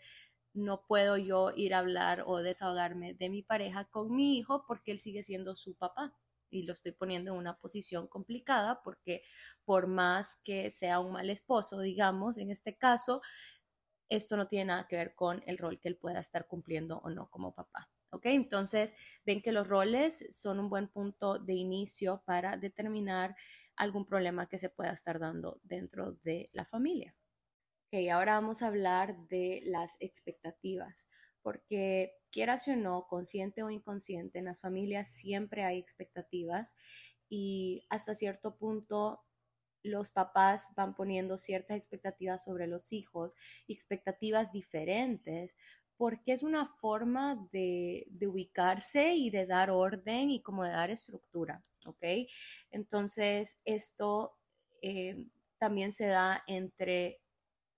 no 0.54 0.86
puedo 0.86 1.18
yo 1.18 1.52
ir 1.56 1.74
a 1.74 1.80
hablar 1.80 2.24
o 2.26 2.38
desahogarme 2.38 3.14
de 3.14 3.30
mi 3.30 3.42
pareja 3.44 3.86
con 3.86 4.16
mi 4.16 4.38
hijo 4.38 4.66
porque 4.68 4.92
él 4.92 5.00
sigue 5.00 5.24
siendo 5.24 5.56
su 5.56 5.76
papá. 5.76 6.16
Y 6.50 6.64
lo 6.64 6.74
estoy 6.74 6.92
poniendo 6.92 7.32
en 7.32 7.38
una 7.38 7.58
posición 7.58 8.08
complicada 8.08 8.84
porque 8.84 9.24
por 9.66 9.88
más 9.88 10.40
que 10.44 10.70
sea 10.70 11.00
un 11.00 11.14
mal 11.14 11.30
esposo, 11.32 11.80
digamos, 11.80 12.38
en 12.38 12.52
este 12.52 12.78
caso, 12.78 13.22
esto 14.10 14.38
no 14.38 14.48
tiene 14.48 14.66
nada 14.66 14.88
que 14.88 14.96
ver 14.96 15.16
con 15.16 15.42
el 15.48 15.58
rol 15.58 15.80
que 15.80 15.90
él 15.90 15.98
pueda 15.98 16.20
estar 16.20 16.48
cumpliendo 16.48 17.00
o 17.00 17.10
no 17.10 17.30
como 17.32 17.56
papá. 17.56 17.90
¿Ok? 18.12 18.28
Entonces, 18.28 18.96
ven 19.26 19.42
que 19.42 19.52
los 19.52 19.68
roles 19.68 20.28
son 20.32 20.60
un 20.60 20.70
buen 20.70 20.88
punto 20.88 21.40
de 21.40 21.54
inicio 21.54 22.22
para 22.26 22.58
determinar 22.58 23.36
algún 23.76 24.06
problema 24.06 24.48
que 24.48 24.60
se 24.60 24.70
pueda 24.70 24.92
estar 24.92 25.20
dando 25.20 25.60
dentro 25.64 26.14
de 26.24 26.52
la 26.54 26.66
familia. 26.66 27.16
Ok, 27.94 28.10
ahora 28.10 28.34
vamos 28.34 28.64
a 28.64 28.68
hablar 28.68 29.16
de 29.28 29.62
las 29.66 29.98
expectativas, 30.00 31.08
porque 31.44 32.16
quieras 32.32 32.68
o 32.68 32.76
no, 32.76 33.06
consciente 33.06 33.62
o 33.62 33.70
inconsciente, 33.70 34.40
en 34.40 34.46
las 34.46 34.62
familias 34.62 35.10
siempre 35.10 35.64
hay 35.64 35.78
expectativas 35.78 36.74
y 37.30 37.86
hasta 37.92 38.16
cierto 38.16 38.58
punto 38.58 39.22
los 39.84 40.10
papás 40.10 40.74
van 40.76 40.96
poniendo 40.96 41.38
ciertas 41.38 41.78
expectativas 41.78 42.44
sobre 42.44 42.66
los 42.66 42.92
hijos, 42.94 43.36
expectativas 43.68 44.52
diferentes, 44.52 45.56
porque 45.96 46.34
es 46.34 46.42
una 46.42 46.66
forma 46.66 47.48
de, 47.52 48.08
ubicarse 48.28 49.14
y 49.14 49.30
de 49.30 49.46
dar 49.46 49.70
orden 49.70 50.32
y 50.32 50.42
como 50.42 50.64
de 50.64 50.72
dar 50.72 50.90
estructura, 50.90 51.62
¿ok? 51.86 52.04
Entonces, 52.72 53.62
esto 53.66 54.36
eh, 54.82 55.28
también 55.60 55.92
se 55.92 56.08
da 56.08 56.44
entre 56.48 57.23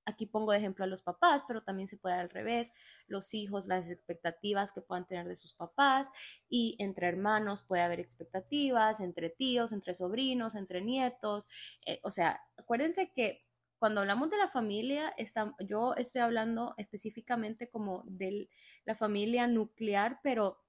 aquí 0.05 0.25
pongo 0.25 0.51
de 0.51 0.59
ejemplo 0.59 0.85
a 0.85 0.87
los 0.87 1.01
papás, 1.01 1.43
pero 1.47 1.63
también 1.63 1.87
se 1.87 1.97
puede 1.97 2.15
al 2.15 2.29
revés, 2.29 2.73
los 3.07 3.33
hijos, 3.33 3.67
las 3.67 3.91
expectativas 3.91 4.71
que 4.71 4.81
puedan 4.81 5.07
tener 5.07 5.27
de 5.27 5.35
sus 5.35 5.53
papás 5.53 6.09
y 6.49 6.75
entre 6.79 7.07
hermanos 7.07 7.63
puede 7.63 7.81
haber 7.81 7.99
expectativas, 7.99 8.99
entre 8.99 9.29
tíos, 9.29 9.71
entre 9.71 9.95
sobrinos, 9.95 10.55
entre 10.55 10.81
nietos, 10.81 11.49
eh, 11.85 11.99
o 12.03 12.11
sea, 12.11 12.41
acuérdense 12.57 13.11
que 13.13 13.45
cuando 13.77 14.01
hablamos 14.01 14.29
de 14.29 14.37
la 14.37 14.47
familia, 14.47 15.13
yo 15.59 15.93
estoy 15.95 16.21
hablando 16.21 16.73
específicamente 16.77 17.69
como 17.69 18.03
de 18.05 18.49
la 18.85 18.95
familia 18.95 19.47
nuclear, 19.47 20.19
pero 20.23 20.63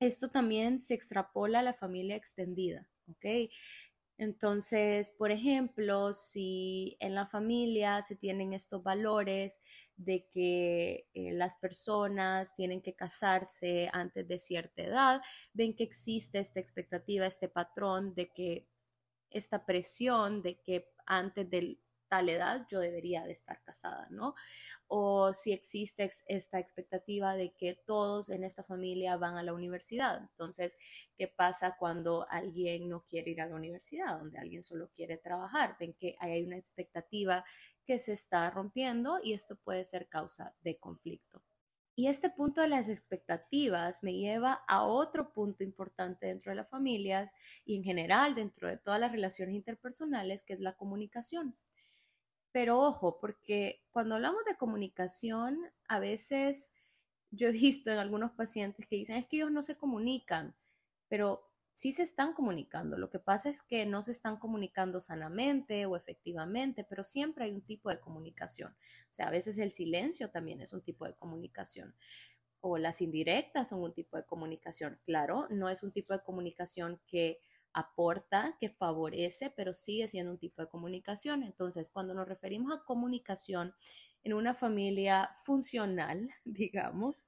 esto 0.00 0.28
también 0.28 0.80
se 0.80 0.94
extrapola 0.94 1.60
a 1.60 1.62
la 1.62 1.72
familia 1.72 2.16
extendida, 2.16 2.88
¿ok? 3.08 3.50
Entonces, 4.18 5.12
por 5.12 5.30
ejemplo, 5.30 6.12
si 6.12 6.96
en 6.98 7.14
la 7.14 7.26
familia 7.26 8.02
se 8.02 8.16
tienen 8.16 8.52
estos 8.52 8.82
valores 8.82 9.62
de 9.96 10.26
que 10.28 11.08
eh, 11.14 11.32
las 11.32 11.56
personas 11.56 12.52
tienen 12.54 12.82
que 12.82 12.94
casarse 12.94 13.88
antes 13.92 14.26
de 14.26 14.40
cierta 14.40 14.82
edad, 14.82 15.22
ven 15.52 15.74
que 15.74 15.84
existe 15.84 16.40
esta 16.40 16.58
expectativa, 16.58 17.26
este 17.26 17.48
patrón 17.48 18.14
de 18.14 18.32
que 18.32 18.66
esta 19.30 19.64
presión 19.64 20.42
de 20.42 20.60
que 20.60 20.90
antes 21.06 21.48
del 21.48 21.80
tal 22.08 22.28
edad 22.28 22.66
yo 22.68 22.80
debería 22.80 23.24
de 23.24 23.32
estar 23.32 23.62
casada, 23.62 24.08
¿no? 24.10 24.34
O 24.88 25.32
si 25.34 25.52
existe 25.52 26.10
esta 26.26 26.58
expectativa 26.58 27.34
de 27.34 27.52
que 27.52 27.74
todos 27.86 28.30
en 28.30 28.42
esta 28.44 28.64
familia 28.64 29.16
van 29.16 29.36
a 29.36 29.42
la 29.42 29.52
universidad. 29.52 30.18
Entonces, 30.18 30.76
¿qué 31.16 31.28
pasa 31.28 31.76
cuando 31.78 32.26
alguien 32.28 32.88
no 32.88 33.04
quiere 33.04 33.30
ir 33.30 33.40
a 33.40 33.46
la 33.46 33.54
universidad, 33.54 34.18
donde 34.18 34.38
alguien 34.38 34.62
solo 34.62 34.90
quiere 34.94 35.18
trabajar? 35.18 35.76
Ven 35.78 35.94
que 35.94 36.16
hay 36.18 36.42
una 36.42 36.56
expectativa 36.56 37.44
que 37.84 37.98
se 37.98 38.12
está 38.12 38.50
rompiendo 38.50 39.18
y 39.22 39.32
esto 39.32 39.56
puede 39.56 39.84
ser 39.84 40.08
causa 40.08 40.54
de 40.62 40.78
conflicto. 40.78 41.42
Y 41.98 42.06
este 42.06 42.30
punto 42.30 42.60
de 42.60 42.68
las 42.68 42.88
expectativas 42.88 44.04
me 44.04 44.12
lleva 44.12 44.62
a 44.68 44.84
otro 44.84 45.32
punto 45.32 45.64
importante 45.64 46.26
dentro 46.26 46.52
de 46.52 46.56
las 46.56 46.68
familias 46.68 47.32
y 47.64 47.74
en 47.74 47.82
general 47.82 48.36
dentro 48.36 48.68
de 48.68 48.76
todas 48.76 49.00
las 49.00 49.10
relaciones 49.10 49.56
interpersonales, 49.56 50.44
que 50.44 50.52
es 50.52 50.60
la 50.60 50.76
comunicación. 50.76 51.56
Pero 52.52 52.80
ojo, 52.80 53.18
porque 53.20 53.82
cuando 53.90 54.14
hablamos 54.14 54.44
de 54.44 54.56
comunicación, 54.56 55.58
a 55.88 55.98
veces 55.98 56.72
yo 57.30 57.48
he 57.48 57.52
visto 57.52 57.90
en 57.90 57.98
algunos 57.98 58.32
pacientes 58.32 58.86
que 58.86 58.96
dicen, 58.96 59.16
es 59.16 59.26
que 59.26 59.36
ellos 59.36 59.52
no 59.52 59.62
se 59.62 59.76
comunican, 59.76 60.56
pero 61.08 61.48
sí 61.78 61.92
se 61.92 62.02
están 62.02 62.32
comunicando. 62.32 62.98
Lo 62.98 63.10
que 63.10 63.18
pasa 63.18 63.50
es 63.50 63.62
que 63.62 63.86
no 63.86 64.02
se 64.02 64.10
están 64.10 64.38
comunicando 64.38 65.00
sanamente 65.00 65.86
o 65.86 65.94
efectivamente, 65.96 66.84
pero 66.84 67.04
siempre 67.04 67.44
hay 67.44 67.52
un 67.52 67.62
tipo 67.62 67.90
de 67.90 68.00
comunicación. 68.00 68.72
O 68.72 69.12
sea, 69.12 69.28
a 69.28 69.30
veces 69.30 69.58
el 69.58 69.70
silencio 69.70 70.30
también 70.30 70.60
es 70.60 70.72
un 70.72 70.82
tipo 70.82 71.04
de 71.04 71.14
comunicación. 71.14 71.94
O 72.60 72.78
las 72.78 73.00
indirectas 73.00 73.68
son 73.68 73.82
un 73.82 73.94
tipo 73.94 74.16
de 74.16 74.24
comunicación. 74.24 74.98
Claro, 75.04 75.46
no 75.50 75.68
es 75.68 75.82
un 75.84 75.92
tipo 75.92 76.12
de 76.12 76.22
comunicación 76.22 77.00
que 77.06 77.38
aporta, 77.78 78.56
que 78.58 78.70
favorece, 78.70 79.50
pero 79.50 79.72
sigue 79.74 80.08
siendo 80.08 80.32
un 80.32 80.38
tipo 80.38 80.62
de 80.62 80.68
comunicación. 80.68 81.42
Entonces, 81.42 81.90
cuando 81.90 82.14
nos 82.14 82.28
referimos 82.28 82.76
a 82.76 82.84
comunicación 82.84 83.74
en 84.24 84.34
una 84.34 84.54
familia 84.54 85.30
funcional, 85.44 86.28
digamos, 86.44 87.26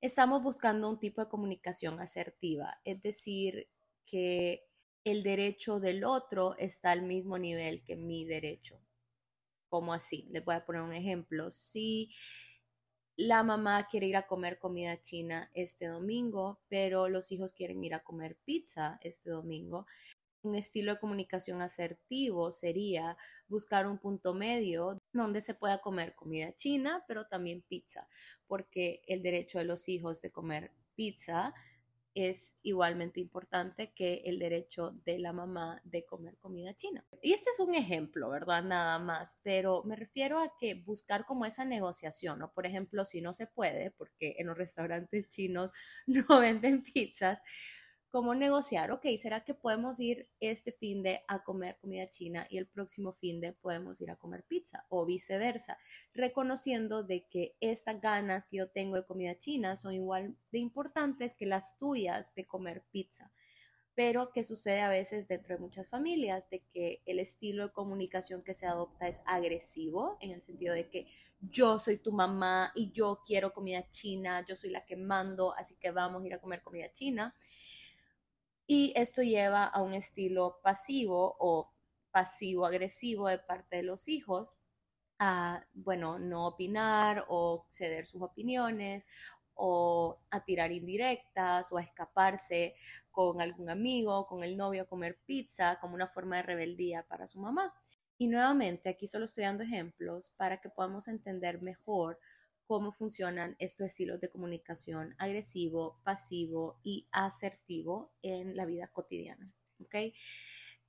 estamos 0.00 0.42
buscando 0.42 0.88
un 0.88 0.98
tipo 0.98 1.22
de 1.22 1.28
comunicación 1.28 2.00
asertiva, 2.00 2.80
es 2.84 3.02
decir, 3.02 3.68
que 4.06 4.64
el 5.04 5.22
derecho 5.22 5.80
del 5.80 6.04
otro 6.04 6.56
está 6.58 6.90
al 6.90 7.02
mismo 7.02 7.38
nivel 7.38 7.82
que 7.82 7.96
mi 7.96 8.24
derecho. 8.24 8.80
¿Cómo 9.68 9.92
así? 9.92 10.26
Les 10.30 10.44
voy 10.44 10.54
a 10.54 10.64
poner 10.64 10.82
un 10.82 10.94
ejemplo. 10.94 11.50
Si 11.50 12.10
la 13.18 13.42
mamá 13.42 13.88
quiere 13.90 14.06
ir 14.06 14.16
a 14.16 14.28
comer 14.28 14.60
comida 14.60 15.02
china 15.02 15.50
este 15.52 15.88
domingo, 15.88 16.60
pero 16.68 17.08
los 17.08 17.32
hijos 17.32 17.52
quieren 17.52 17.82
ir 17.82 17.94
a 17.94 18.04
comer 18.04 18.38
pizza 18.44 19.00
este 19.02 19.28
domingo. 19.28 19.86
Un 20.42 20.54
estilo 20.54 20.94
de 20.94 21.00
comunicación 21.00 21.60
asertivo 21.60 22.52
sería 22.52 23.16
buscar 23.48 23.88
un 23.88 23.98
punto 23.98 24.34
medio 24.34 25.02
donde 25.12 25.40
se 25.40 25.54
pueda 25.54 25.80
comer 25.80 26.14
comida 26.14 26.54
china, 26.54 27.04
pero 27.08 27.26
también 27.26 27.62
pizza, 27.62 28.08
porque 28.46 29.02
el 29.08 29.20
derecho 29.20 29.58
de 29.58 29.64
los 29.64 29.88
hijos 29.88 30.22
de 30.22 30.30
comer 30.30 30.70
pizza 30.94 31.52
es 32.26 32.56
igualmente 32.62 33.20
importante 33.20 33.92
que 33.94 34.22
el 34.24 34.38
derecho 34.38 34.92
de 35.04 35.18
la 35.18 35.32
mamá 35.32 35.80
de 35.84 36.04
comer 36.04 36.36
comida 36.38 36.74
china. 36.74 37.04
Y 37.22 37.32
este 37.32 37.50
es 37.50 37.60
un 37.60 37.74
ejemplo, 37.74 38.28
¿verdad? 38.30 38.62
Nada 38.62 38.98
más, 38.98 39.40
pero 39.42 39.82
me 39.84 39.96
refiero 39.96 40.40
a 40.40 40.52
que 40.58 40.74
buscar 40.74 41.24
como 41.26 41.44
esa 41.44 41.64
negociación, 41.64 42.38
¿no? 42.40 42.52
Por 42.52 42.66
ejemplo, 42.66 43.04
si 43.04 43.20
no 43.20 43.34
se 43.34 43.46
puede, 43.46 43.90
porque 43.92 44.36
en 44.38 44.48
los 44.48 44.58
restaurantes 44.58 45.28
chinos 45.28 45.72
no 46.06 46.40
venden 46.40 46.82
pizzas, 46.82 47.42
cómo 48.10 48.34
negociar, 48.34 48.90
ok, 48.90 49.06
¿será 49.18 49.44
que 49.44 49.54
podemos 49.54 50.00
ir 50.00 50.28
este 50.40 50.72
fin 50.72 51.02
de 51.02 51.22
a 51.28 51.44
comer 51.44 51.76
comida 51.80 52.08
china 52.08 52.46
y 52.48 52.56
el 52.56 52.66
próximo 52.66 53.12
fin 53.12 53.40
de 53.40 53.52
podemos 53.52 54.00
ir 54.00 54.10
a 54.10 54.16
comer 54.16 54.44
pizza 54.44 54.86
o 54.88 55.04
viceversa? 55.04 55.78
Reconociendo 56.14 57.02
de 57.02 57.26
que 57.28 57.56
estas 57.60 58.00
ganas 58.00 58.46
que 58.46 58.58
yo 58.58 58.70
tengo 58.70 58.96
de 58.96 59.04
comida 59.04 59.36
china 59.36 59.76
son 59.76 59.94
igual 59.94 60.36
de 60.50 60.58
importantes 60.58 61.34
que 61.34 61.46
las 61.46 61.76
tuyas 61.76 62.34
de 62.34 62.46
comer 62.46 62.82
pizza. 62.90 63.30
Pero 63.94 64.30
que 64.30 64.44
sucede 64.44 64.80
a 64.80 64.88
veces 64.88 65.26
dentro 65.26 65.56
de 65.56 65.60
muchas 65.60 65.88
familias 65.88 66.48
de 66.50 66.62
que 66.72 67.02
el 67.04 67.18
estilo 67.18 67.66
de 67.66 67.72
comunicación 67.72 68.40
que 68.40 68.54
se 68.54 68.64
adopta 68.64 69.08
es 69.08 69.22
agresivo, 69.26 70.16
en 70.20 70.30
el 70.30 70.40
sentido 70.40 70.72
de 70.72 70.88
que 70.88 71.08
yo 71.40 71.80
soy 71.80 71.98
tu 71.98 72.12
mamá 72.12 72.70
y 72.76 72.92
yo 72.92 73.22
quiero 73.26 73.52
comida 73.52 73.90
china, 73.90 74.44
yo 74.48 74.54
soy 74.54 74.70
la 74.70 74.86
que 74.86 74.96
mando, 74.96 75.52
así 75.56 75.74
que 75.80 75.90
vamos 75.90 76.22
a 76.22 76.26
ir 76.26 76.34
a 76.34 76.40
comer 76.40 76.62
comida 76.62 76.92
china 76.92 77.34
y 78.68 78.92
esto 78.94 79.22
lleva 79.22 79.64
a 79.64 79.82
un 79.82 79.94
estilo 79.94 80.60
pasivo 80.62 81.36
o 81.40 81.72
pasivo-agresivo 82.10 83.28
de 83.28 83.38
parte 83.38 83.78
de 83.78 83.82
los 83.82 84.08
hijos 84.08 84.58
a, 85.18 85.66
bueno, 85.72 86.18
no 86.18 86.46
opinar 86.46 87.24
o 87.28 87.66
ceder 87.70 88.06
sus 88.06 88.20
opiniones 88.20 89.06
o 89.54 90.20
a 90.30 90.44
tirar 90.44 90.70
indirectas 90.70 91.72
o 91.72 91.78
a 91.78 91.80
escaparse 91.80 92.74
con 93.10 93.40
algún 93.40 93.70
amigo, 93.70 94.26
con 94.26 94.44
el 94.44 94.54
novio 94.54 94.82
a 94.82 94.86
comer 94.86 95.18
pizza 95.24 95.78
como 95.80 95.94
una 95.94 96.06
forma 96.06 96.36
de 96.36 96.42
rebeldía 96.42 97.04
para 97.08 97.26
su 97.26 97.40
mamá. 97.40 97.74
Y 98.18 98.26
nuevamente, 98.28 98.90
aquí 98.90 99.06
solo 99.06 99.24
estoy 99.24 99.44
dando 99.44 99.64
ejemplos 99.64 100.30
para 100.36 100.60
que 100.60 100.68
podamos 100.68 101.08
entender 101.08 101.62
mejor 101.62 102.20
cómo 102.68 102.92
funcionan 102.92 103.56
estos 103.58 103.86
estilos 103.86 104.20
de 104.20 104.28
comunicación 104.28 105.14
agresivo, 105.18 105.98
pasivo 106.04 106.78
y 106.84 107.08
asertivo 107.10 108.12
en 108.20 108.54
la 108.56 108.66
vida 108.66 108.88
cotidiana. 108.88 109.46
¿ok? 109.80 110.14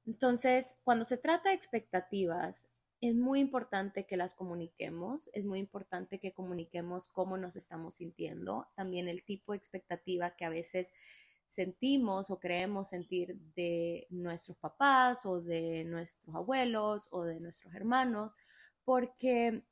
Entonces, 0.05 0.77
cuando 0.83 1.05
se 1.05 1.17
trata 1.17 1.50
de 1.50 1.55
expectativas, 1.55 2.69
es 3.00 3.15
muy 3.15 3.39
importante 3.39 4.05
que 4.05 4.17
las 4.17 4.33
comuniquemos, 4.33 5.29
es 5.33 5.45
muy 5.45 5.59
importante 5.59 6.19
que 6.19 6.33
comuniquemos 6.33 7.07
cómo 7.07 7.38
nos 7.38 7.55
estamos 7.55 7.95
sintiendo, 7.95 8.67
también 8.75 9.07
el 9.07 9.24
tipo 9.24 9.53
de 9.53 9.57
expectativa 9.57 10.36
que 10.36 10.43
a 10.43 10.50
veces 10.50 10.91
sentimos 11.45 12.29
o 12.29 12.41
creemos 12.41 12.89
sentir 12.89 13.38
de 13.55 14.05
nuestros 14.09 14.57
papás 14.57 15.25
o 15.25 15.39
de 15.41 15.86
nuestros 15.86 16.36
abuelos 16.36 17.07
o 17.12 17.24
de 17.24 17.39
nuestros 17.39 17.74
hermanos, 17.74 18.36
porque 18.83 19.63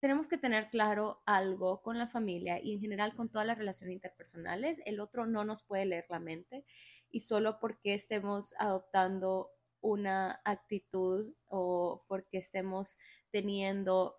tenemos 0.00 0.28
que 0.28 0.38
tener 0.38 0.70
claro 0.70 1.22
algo 1.26 1.82
con 1.82 1.98
la 1.98 2.06
familia 2.06 2.60
y 2.62 2.74
en 2.74 2.80
general 2.80 3.14
con 3.14 3.28
todas 3.28 3.46
las 3.46 3.58
relaciones 3.58 3.94
interpersonales. 3.94 4.80
El 4.84 5.00
otro 5.00 5.26
no 5.26 5.44
nos 5.44 5.62
puede 5.62 5.86
leer 5.86 6.06
la 6.08 6.20
mente 6.20 6.64
y 7.10 7.20
solo 7.20 7.58
porque 7.58 7.94
estemos 7.94 8.54
adoptando 8.58 9.50
una 9.80 10.40
actitud 10.44 11.32
o 11.46 12.04
porque 12.08 12.38
estemos 12.38 12.98
teniendo 13.30 14.16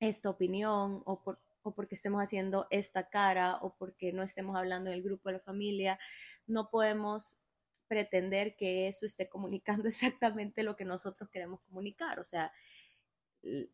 esta 0.00 0.30
opinión 0.30 1.02
o, 1.06 1.22
o 1.62 1.74
porque 1.74 1.94
estemos 1.94 2.20
haciendo 2.20 2.66
esta 2.70 3.08
cara 3.08 3.56
o 3.62 3.74
porque 3.76 4.12
no 4.12 4.22
estemos 4.22 4.56
hablando 4.56 4.90
en 4.90 4.96
el 4.96 5.02
grupo 5.02 5.28
de 5.28 5.34
la 5.34 5.40
familia, 5.40 5.98
no 6.46 6.70
podemos 6.70 7.38
pretender 7.88 8.56
que 8.56 8.88
eso 8.88 9.06
esté 9.06 9.28
comunicando 9.28 9.88
exactamente 9.88 10.62
lo 10.62 10.76
que 10.76 10.84
nosotros 10.84 11.30
queremos 11.30 11.60
comunicar. 11.62 12.18
O 12.20 12.24
sea, 12.24 12.52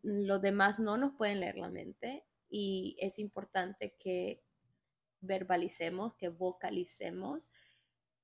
los 0.02 0.42
demás 0.42 0.78
no 0.78 0.96
nos 0.96 1.14
pueden 1.14 1.40
leer 1.40 1.56
la 1.56 1.70
mente 1.70 2.24
y 2.48 2.96
es 2.98 3.18
importante 3.18 3.96
que 3.98 4.42
verbalicemos, 5.20 6.14
que 6.14 6.28
vocalicemos 6.28 7.50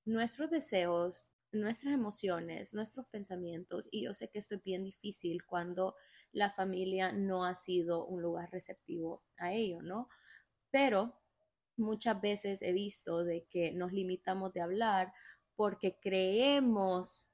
nuestros 0.05 0.51
deseos, 0.51 1.29
nuestras 1.53 1.95
emociones, 1.95 2.75
nuestros 2.75 3.07
pensamientos. 3.07 3.89
Y 3.91 4.05
yo 4.05 4.15
sé 4.15 4.29
que 4.29 4.39
esto 4.39 4.57
es 4.57 4.63
bien 4.63 4.85
difícil 4.85 5.45
cuando 5.45 5.95
la 6.33 6.51
familia 6.51 7.13
no 7.13 7.45
ha 7.45 7.55
sido 7.55 8.05
un 8.05 8.21
lugar 8.21 8.51
receptivo 8.51 9.23
a 9.39 9.53
ello, 9.53 9.81
¿no? 9.81 10.09
Pero 10.71 11.19
muchas 11.77 12.21
veces 12.21 12.63
he 12.63 12.73
visto 12.73 13.25
de 13.25 13.47
que 13.49 13.73
nos 13.73 13.93
limitamos 13.93 14.53
de 14.53 14.61
hablar 14.61 15.13
porque 15.57 15.99
creemos 16.01 17.31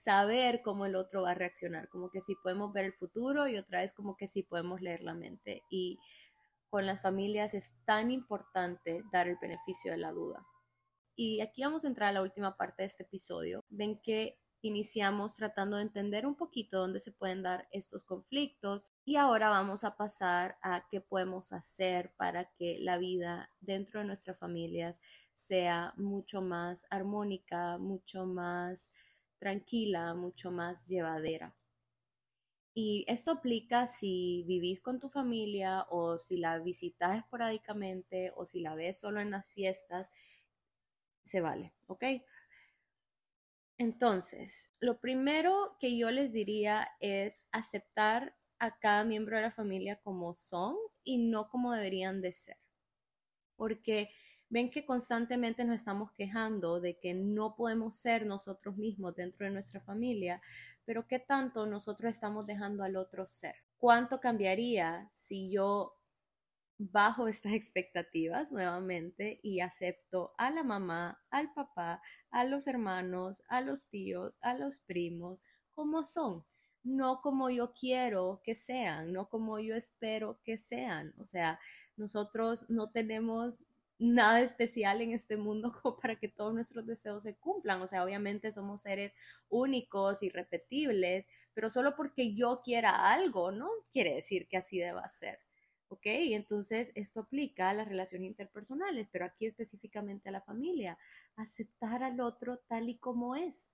saber 0.00 0.62
cómo 0.62 0.86
el 0.86 0.96
otro 0.96 1.22
va 1.22 1.32
a 1.32 1.34
reaccionar, 1.34 1.90
como 1.90 2.10
que 2.10 2.22
si 2.22 2.34
podemos 2.36 2.72
ver 2.72 2.86
el 2.86 2.94
futuro 2.94 3.46
y 3.46 3.58
otra 3.58 3.80
vez 3.80 3.92
como 3.92 4.16
que 4.16 4.26
si 4.26 4.42
podemos 4.42 4.80
leer 4.80 5.02
la 5.02 5.12
mente. 5.12 5.62
Y 5.68 5.98
con 6.70 6.86
las 6.86 7.02
familias 7.02 7.52
es 7.52 7.74
tan 7.84 8.10
importante 8.10 9.02
dar 9.12 9.28
el 9.28 9.36
beneficio 9.36 9.92
de 9.92 9.98
la 9.98 10.12
duda. 10.12 10.46
Y 11.16 11.42
aquí 11.42 11.62
vamos 11.62 11.84
a 11.84 11.88
entrar 11.88 12.08
a 12.08 12.12
la 12.12 12.22
última 12.22 12.56
parte 12.56 12.82
de 12.82 12.86
este 12.86 13.02
episodio. 13.02 13.62
Ven 13.68 14.00
que 14.00 14.38
iniciamos 14.62 15.34
tratando 15.34 15.76
de 15.76 15.82
entender 15.82 16.26
un 16.26 16.34
poquito 16.34 16.78
dónde 16.78 17.00
se 17.00 17.12
pueden 17.12 17.42
dar 17.42 17.68
estos 17.70 18.02
conflictos 18.04 18.86
y 19.04 19.16
ahora 19.16 19.50
vamos 19.50 19.84
a 19.84 19.96
pasar 19.98 20.56
a 20.62 20.86
qué 20.90 21.02
podemos 21.02 21.52
hacer 21.52 22.14
para 22.16 22.50
que 22.52 22.78
la 22.80 22.96
vida 22.96 23.50
dentro 23.60 24.00
de 24.00 24.06
nuestras 24.06 24.38
familias 24.38 25.00
sea 25.34 25.92
mucho 25.98 26.40
más 26.40 26.86
armónica, 26.88 27.76
mucho 27.76 28.24
más 28.24 28.92
tranquila, 29.40 30.14
mucho 30.14 30.52
más 30.52 30.86
llevadera. 30.86 31.56
Y 32.72 33.04
esto 33.08 33.32
aplica 33.32 33.88
si 33.88 34.44
vivís 34.46 34.80
con 34.80 35.00
tu 35.00 35.08
familia 35.08 35.86
o 35.90 36.18
si 36.18 36.36
la 36.36 36.58
visitas 36.58 37.18
esporádicamente 37.18 38.32
o 38.36 38.46
si 38.46 38.60
la 38.60 38.76
ves 38.76 39.00
solo 39.00 39.20
en 39.20 39.32
las 39.32 39.50
fiestas 39.50 40.10
se 41.24 41.40
vale, 41.40 41.72
¿ok? 41.88 42.04
Entonces, 43.76 44.72
lo 44.78 45.00
primero 45.00 45.76
que 45.80 45.96
yo 45.96 46.10
les 46.10 46.32
diría 46.32 46.88
es 47.00 47.44
aceptar 47.50 48.36
a 48.58 48.78
cada 48.78 49.04
miembro 49.04 49.36
de 49.36 49.42
la 49.42 49.52
familia 49.52 49.96
como 49.96 50.34
son 50.34 50.76
y 51.02 51.18
no 51.18 51.48
como 51.48 51.72
deberían 51.72 52.20
de 52.20 52.32
ser. 52.32 52.58
Porque 53.56 54.10
ven 54.50 54.70
que 54.70 54.84
constantemente 54.84 55.64
nos 55.64 55.76
estamos 55.76 56.12
quejando 56.12 56.80
de 56.80 56.98
que 56.98 57.14
no 57.14 57.54
podemos 57.56 57.96
ser 57.96 58.26
nosotros 58.26 58.76
mismos 58.76 59.14
dentro 59.14 59.46
de 59.46 59.52
nuestra 59.52 59.80
familia, 59.80 60.42
pero 60.84 61.06
¿qué 61.06 61.20
tanto 61.20 61.66
nosotros 61.66 62.10
estamos 62.10 62.46
dejando 62.46 62.82
al 62.82 62.96
otro 62.96 63.24
ser? 63.26 63.54
¿Cuánto 63.78 64.20
cambiaría 64.20 65.06
si 65.10 65.50
yo 65.50 65.96
bajo 66.78 67.28
estas 67.28 67.52
expectativas 67.54 68.50
nuevamente 68.50 69.38
y 69.42 69.60
acepto 69.60 70.34
a 70.36 70.50
la 70.50 70.64
mamá, 70.64 71.22
al 71.30 71.52
papá, 71.52 72.02
a 72.30 72.44
los 72.44 72.66
hermanos, 72.66 73.44
a 73.48 73.60
los 73.60 73.88
tíos, 73.88 74.38
a 74.42 74.54
los 74.54 74.80
primos, 74.80 75.44
como 75.70 76.02
son, 76.02 76.44
no 76.82 77.20
como 77.20 77.50
yo 77.50 77.72
quiero 77.72 78.40
que 78.42 78.54
sean, 78.54 79.12
no 79.12 79.28
como 79.28 79.60
yo 79.60 79.76
espero 79.76 80.40
que 80.42 80.58
sean. 80.58 81.14
O 81.18 81.24
sea, 81.24 81.60
nosotros 81.96 82.68
no 82.68 82.90
tenemos 82.90 83.66
nada 84.00 84.40
especial 84.40 85.02
en 85.02 85.12
este 85.12 85.36
mundo 85.36 85.72
como 85.82 85.96
para 85.96 86.16
que 86.16 86.28
todos 86.28 86.52
nuestros 86.54 86.86
deseos 86.86 87.22
se 87.22 87.36
cumplan. 87.36 87.80
O 87.82 87.86
sea, 87.86 88.02
obviamente 88.02 88.50
somos 88.50 88.82
seres 88.82 89.14
únicos, 89.48 90.22
irrepetibles, 90.22 91.28
pero 91.54 91.70
solo 91.70 91.94
porque 91.94 92.34
yo 92.34 92.62
quiera 92.64 93.12
algo 93.12 93.52
no 93.52 93.68
quiere 93.92 94.14
decir 94.14 94.48
que 94.48 94.56
así 94.56 94.78
deba 94.78 95.08
ser. 95.08 95.38
¿ok? 95.88 96.02
Entonces, 96.04 96.92
esto 96.94 97.20
aplica 97.20 97.68
a 97.70 97.74
las 97.74 97.88
relaciones 97.88 98.28
interpersonales, 98.28 99.08
pero 99.10 99.24
aquí 99.24 99.46
específicamente 99.46 100.28
a 100.28 100.32
la 100.32 100.40
familia. 100.40 100.96
Aceptar 101.36 102.02
al 102.02 102.20
otro 102.20 102.58
tal 102.68 102.88
y 102.88 102.98
como 102.98 103.34
es, 103.34 103.70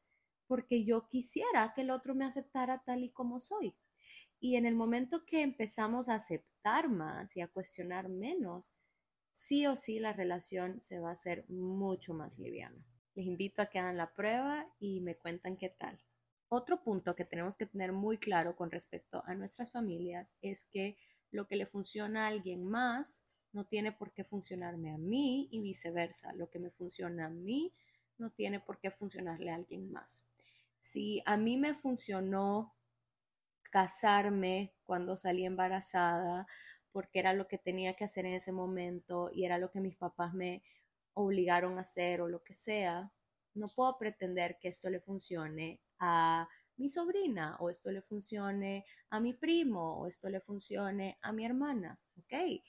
porque 0.47 0.85
yo 0.85 1.09
quisiera 1.09 1.73
que 1.75 1.83
el 1.83 1.91
otro 1.91 2.15
me 2.15 2.25
aceptara 2.25 2.83
tal 2.85 3.05
y 3.05 3.11
como 3.11 3.39
soy. 3.39 3.77
Y 4.41 4.57
en 4.57 4.67
el 4.67 4.75
momento 4.75 5.25
que 5.27 5.43
empezamos 5.43 6.09
a 6.09 6.15
aceptar 6.15 6.89
más 6.89 7.37
y 7.37 7.43
a 7.43 7.49
cuestionar 7.49 8.09
menos, 8.09 8.73
sí 9.37 9.66
o 9.66 9.77
sí 9.77 9.99
la 9.99 10.14
relación 10.14 10.81
se 10.81 10.99
va 10.99 11.11
a 11.11 11.12
hacer 11.12 11.44
mucho 11.51 12.14
más 12.14 12.38
liviana. 12.38 12.83
Les 13.14 13.27
invito 13.27 13.61
a 13.61 13.66
que 13.66 13.79
hagan 13.79 13.99
la 13.99 14.14
prueba 14.14 14.66
y 14.81 15.03
me 15.03 15.14
cuentan 15.14 15.59
qué 15.59 15.68
tal. 15.68 16.01
Otro 16.49 16.83
punto 16.83 17.14
que 17.14 17.27
tenemos 17.27 17.55
que 17.55 17.66
tener 17.66 17.92
muy 17.92 18.16
claro 18.16 18.57
con 18.57 18.70
respecto 18.70 19.22
a 19.27 19.35
nuestras 19.35 19.70
familias 19.70 20.38
es 20.40 20.64
que 20.64 20.96
lo 21.31 21.46
que 21.46 21.57
le 21.57 21.66
funciona 21.66 22.25
a 22.25 22.29
alguien 22.29 22.64
más 22.64 23.25
no 23.53 23.66
tiene 23.66 23.92
por 23.92 24.11
qué 24.14 24.25
funcionarme 24.25 24.90
a 24.90 24.96
mí 24.96 25.49
y 25.51 25.61
viceversa. 25.61 26.33
Lo 26.33 26.49
que 26.49 26.59
me 26.59 26.70
funciona 26.70 27.27
a 27.27 27.31
mí 27.31 27.75
no 28.16 28.31
tiene 28.31 28.59
por 28.59 28.79
qué 28.79 28.90
funcionarle 28.90 29.51
a 29.51 29.57
alguien 29.57 29.92
más. 29.92 30.25
Si 30.81 31.22
a 31.27 31.37
mí 31.37 31.59
me 31.59 31.75
funcionó 31.75 32.75
casarme 33.70 34.72
cuando 34.85 35.14
salí 35.14 35.44
embarazada, 35.44 36.46
porque 36.97 37.19
era 37.19 37.35
lo 37.35 37.47
que 37.47 37.59
tenía 37.59 37.93
que 37.93 38.05
hacer 38.05 38.25
en 38.25 38.33
ese 38.33 38.53
momento 38.53 39.31
y 39.31 39.45
era 39.45 39.59
lo 39.59 39.71
que 39.71 39.83
mis 39.83 39.97
papás 39.97 40.33
me 40.33 40.63
obligaron 41.13 41.77
a 41.77 41.83
hacer 41.83 42.23
o 42.23 42.27
lo 42.27 42.43
que 42.43 42.55
sea, 42.55 43.13
no 43.53 43.69
puedo 43.69 43.99
pretender 43.99 44.57
que 44.59 44.69
esto 44.69 44.89
le 44.89 44.99
funcione 44.99 45.83
a 45.99 46.49
mi 46.79 46.89
sobrina 46.89 47.59
o 47.61 47.69
esto 47.69 47.91
le 47.91 48.01
funcione 48.01 48.87
a 49.11 49.21
mi 49.21 49.35
primo 49.35 50.01
o 50.01 50.07
esto 50.07 50.31
le 50.31 50.41
funcione 50.41 51.19
a 51.21 51.33
mi 51.35 51.45
hermana, 51.45 52.01
¿ok? 52.17 52.63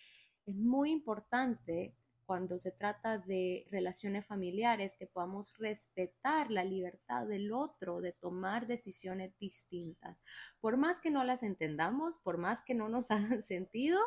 Es 0.45 0.55
muy 0.57 0.91
importante 0.91 1.95
cuando 2.27 2.59
se 2.59 2.71
trata 2.71 3.17
de 3.17 3.65
relaciones 3.71 4.25
familiares 4.25 4.95
que 4.95 5.07
podamos 5.07 5.57
respetar 5.57 6.51
la 6.51 6.65
libertad 6.65 7.25
del 7.25 7.53
otro 7.53 8.01
de 8.01 8.11
tomar 8.11 8.67
decisiones 8.67 9.31
distintas. 9.39 10.21
Por 10.59 10.75
más 10.75 10.99
que 10.99 11.09
no 11.09 11.23
las 11.23 11.41
entendamos, 11.41 12.17
por 12.17 12.37
más 12.37 12.61
que 12.61 12.75
no 12.75 12.89
nos 12.89 13.09
hagan 13.11 13.41
sentido, 13.41 13.99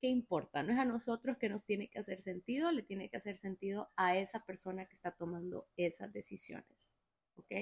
¿qué 0.00 0.08
importa? 0.08 0.62
No 0.62 0.74
es 0.74 0.78
a 0.78 0.84
nosotros 0.84 1.38
que 1.38 1.48
nos 1.48 1.64
tiene 1.64 1.88
que 1.88 1.98
hacer 1.98 2.20
sentido, 2.20 2.70
le 2.70 2.82
tiene 2.82 3.08
que 3.08 3.16
hacer 3.16 3.38
sentido 3.38 3.90
a 3.96 4.18
esa 4.18 4.44
persona 4.44 4.84
que 4.84 4.92
está 4.92 5.12
tomando 5.12 5.66
esas 5.76 6.12
decisiones. 6.12 6.90
¿Ok? 7.36 7.52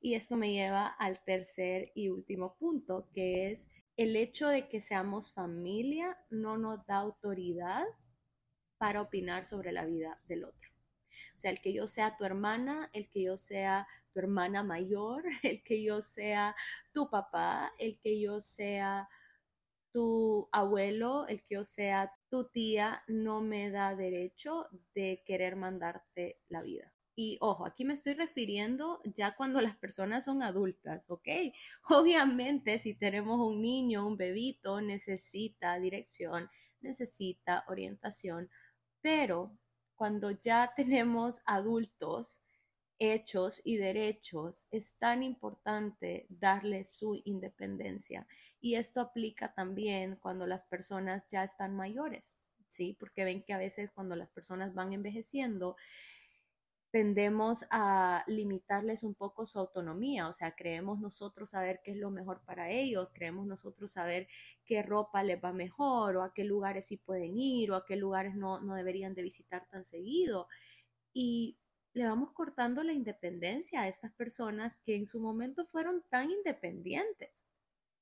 Y 0.00 0.14
esto 0.14 0.36
me 0.36 0.50
lleva 0.50 0.88
al 0.88 1.22
tercer 1.22 1.84
y 1.94 2.08
último 2.08 2.56
punto, 2.56 3.08
que 3.12 3.52
es 3.52 3.68
el 3.96 4.16
hecho 4.16 4.48
de 4.48 4.68
que 4.68 4.80
seamos 4.80 5.32
familia 5.32 6.18
no 6.30 6.58
nos 6.58 6.84
da 6.84 6.96
autoridad 6.96 7.84
para 8.78 9.02
opinar 9.02 9.44
sobre 9.44 9.72
la 9.72 9.84
vida 9.84 10.20
del 10.26 10.44
otro. 10.44 10.70
O 11.34 11.38
sea, 11.38 11.50
el 11.50 11.60
que 11.60 11.72
yo 11.72 11.86
sea 11.86 12.16
tu 12.16 12.24
hermana, 12.24 12.90
el 12.92 13.08
que 13.10 13.22
yo 13.22 13.36
sea 13.36 13.86
tu 14.12 14.20
hermana 14.20 14.62
mayor, 14.62 15.24
el 15.42 15.62
que 15.62 15.82
yo 15.82 16.00
sea 16.00 16.56
tu 16.92 17.10
papá, 17.10 17.72
el 17.78 17.98
que 17.98 18.20
yo 18.20 18.40
sea 18.40 19.08
tu 19.90 20.48
abuelo, 20.52 21.26
el 21.26 21.42
que 21.42 21.56
yo 21.56 21.64
sea 21.64 22.12
tu 22.28 22.48
tía, 22.48 23.02
no 23.06 23.40
me 23.40 23.70
da 23.70 23.94
derecho 23.94 24.68
de 24.94 25.22
querer 25.24 25.56
mandarte 25.56 26.38
la 26.48 26.62
vida. 26.62 26.92
Y 27.18 27.38
ojo, 27.40 27.64
aquí 27.64 27.86
me 27.86 27.94
estoy 27.94 28.12
refiriendo 28.12 29.00
ya 29.04 29.34
cuando 29.34 29.62
las 29.62 29.74
personas 29.76 30.26
son 30.26 30.42
adultas, 30.42 31.10
¿ok? 31.10 31.28
Obviamente, 31.88 32.78
si 32.78 32.92
tenemos 32.92 33.40
un 33.40 33.62
niño, 33.62 34.06
un 34.06 34.18
bebito, 34.18 34.82
necesita 34.82 35.78
dirección, 35.78 36.50
necesita 36.82 37.64
orientación, 37.68 38.50
pero 39.06 39.56
cuando 39.94 40.32
ya 40.32 40.72
tenemos 40.74 41.40
adultos 41.46 42.42
hechos 42.98 43.62
y 43.64 43.76
derechos, 43.76 44.66
es 44.72 44.98
tan 44.98 45.22
importante 45.22 46.26
darles 46.28 46.90
su 46.90 47.22
independencia. 47.24 48.26
Y 48.60 48.74
esto 48.74 49.00
aplica 49.00 49.54
también 49.54 50.16
cuando 50.16 50.44
las 50.44 50.64
personas 50.64 51.28
ya 51.28 51.44
están 51.44 51.76
mayores, 51.76 52.36
¿sí? 52.66 52.96
Porque 52.98 53.22
ven 53.22 53.44
que 53.44 53.52
a 53.52 53.58
veces 53.58 53.92
cuando 53.92 54.16
las 54.16 54.32
personas 54.32 54.74
van 54.74 54.92
envejeciendo, 54.92 55.76
tendemos 56.96 57.66
a 57.68 58.24
limitarles 58.26 59.02
un 59.02 59.14
poco 59.14 59.44
su 59.44 59.58
autonomía, 59.58 60.28
o 60.28 60.32
sea, 60.32 60.56
creemos 60.56 60.98
nosotros 60.98 61.50
saber 61.50 61.82
qué 61.84 61.90
es 61.90 61.98
lo 61.98 62.10
mejor 62.10 62.40
para 62.46 62.70
ellos, 62.70 63.10
creemos 63.10 63.46
nosotros 63.46 63.92
saber 63.92 64.28
qué 64.64 64.82
ropa 64.82 65.22
les 65.22 65.38
va 65.44 65.52
mejor 65.52 66.16
o 66.16 66.22
a 66.22 66.32
qué 66.32 66.42
lugares 66.42 66.86
sí 66.86 66.96
pueden 66.96 67.36
ir 67.36 67.70
o 67.70 67.74
a 67.76 67.84
qué 67.84 67.96
lugares 67.96 68.34
no, 68.34 68.62
no 68.62 68.74
deberían 68.74 69.12
de 69.12 69.20
visitar 69.20 69.68
tan 69.68 69.84
seguido. 69.84 70.48
Y 71.12 71.58
le 71.92 72.06
vamos 72.06 72.32
cortando 72.32 72.82
la 72.82 72.94
independencia 72.94 73.82
a 73.82 73.88
estas 73.88 74.14
personas 74.14 74.76
que 74.76 74.96
en 74.96 75.04
su 75.04 75.20
momento 75.20 75.66
fueron 75.66 76.02
tan 76.08 76.30
independientes. 76.30 77.44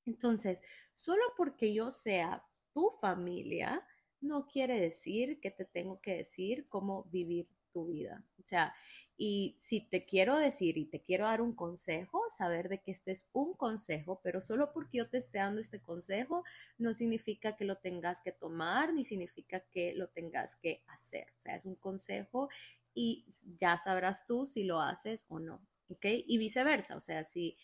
Entonces, 0.06 0.62
solo 0.92 1.24
porque 1.36 1.74
yo 1.74 1.90
sea 1.90 2.44
tu 2.72 2.92
familia, 3.00 3.84
no 4.20 4.46
quiere 4.46 4.78
decir 4.78 5.40
que 5.40 5.50
te 5.50 5.64
tengo 5.64 6.00
que 6.00 6.14
decir 6.14 6.68
cómo 6.68 7.02
vivir 7.10 7.48
tu 7.74 7.86
vida. 7.86 8.24
O 8.42 8.46
sea, 8.46 8.72
y 9.16 9.54
si 9.58 9.80
te 9.80 10.06
quiero 10.06 10.38
decir 10.38 10.78
y 10.78 10.86
te 10.86 11.00
quiero 11.00 11.26
dar 11.26 11.40
un 11.40 11.54
consejo, 11.54 12.22
saber 12.28 12.68
de 12.68 12.80
que 12.80 12.90
este 12.90 13.12
es 13.12 13.28
un 13.32 13.54
consejo, 13.54 14.20
pero 14.24 14.40
solo 14.40 14.72
porque 14.72 14.98
yo 14.98 15.08
te 15.08 15.18
esté 15.18 15.38
dando 15.38 15.60
este 15.60 15.80
consejo 15.80 16.42
no 16.78 16.94
significa 16.94 17.56
que 17.56 17.64
lo 17.64 17.76
tengas 17.76 18.20
que 18.20 18.32
tomar 18.32 18.92
ni 18.92 19.04
significa 19.04 19.60
que 19.60 19.94
lo 19.94 20.08
tengas 20.08 20.56
que 20.56 20.82
hacer. 20.88 21.26
O 21.36 21.40
sea, 21.40 21.56
es 21.56 21.64
un 21.64 21.76
consejo 21.76 22.48
y 22.94 23.24
ya 23.58 23.78
sabrás 23.78 24.24
tú 24.24 24.46
si 24.46 24.64
lo 24.64 24.80
haces 24.80 25.26
o 25.28 25.38
no. 25.38 25.60
¿Ok? 25.90 26.06
Y 26.26 26.38
viceversa. 26.38 26.96
O 26.96 27.00
sea, 27.00 27.24
si 27.24 27.56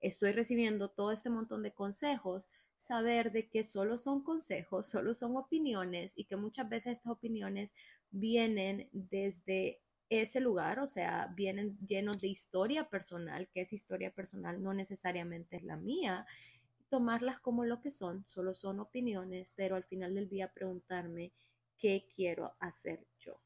estoy 0.00 0.32
recibiendo 0.32 0.90
todo 0.90 1.12
este 1.12 1.30
montón 1.30 1.62
de 1.62 1.72
consejos, 1.72 2.48
saber 2.80 3.30
de 3.30 3.48
que 3.48 3.62
solo 3.62 3.98
son 3.98 4.22
consejos, 4.22 4.86
solo 4.90 5.14
son 5.14 5.36
opiniones 5.36 6.16
y 6.16 6.24
que 6.24 6.36
muchas 6.36 6.68
veces 6.68 6.92
estas 6.92 7.12
opiniones 7.12 7.74
vienen 8.10 8.88
desde 8.92 9.80
ese 10.08 10.40
lugar, 10.40 10.80
o 10.80 10.86
sea, 10.86 11.32
vienen 11.36 11.78
llenos 11.86 12.20
de 12.20 12.28
historia 12.28 12.88
personal, 12.88 13.48
que 13.48 13.60
esa 13.60 13.76
historia 13.76 14.12
personal 14.12 14.62
no 14.62 14.74
necesariamente 14.74 15.56
es 15.56 15.62
la 15.62 15.76
mía, 15.76 16.26
tomarlas 16.88 17.38
como 17.38 17.64
lo 17.64 17.80
que 17.80 17.92
son, 17.92 18.26
solo 18.26 18.52
son 18.52 18.80
opiniones, 18.80 19.52
pero 19.54 19.76
al 19.76 19.84
final 19.84 20.14
del 20.14 20.28
día 20.28 20.52
preguntarme 20.52 21.32
qué 21.78 22.08
quiero 22.14 22.56
hacer 22.58 23.06
yo. 23.20 23.40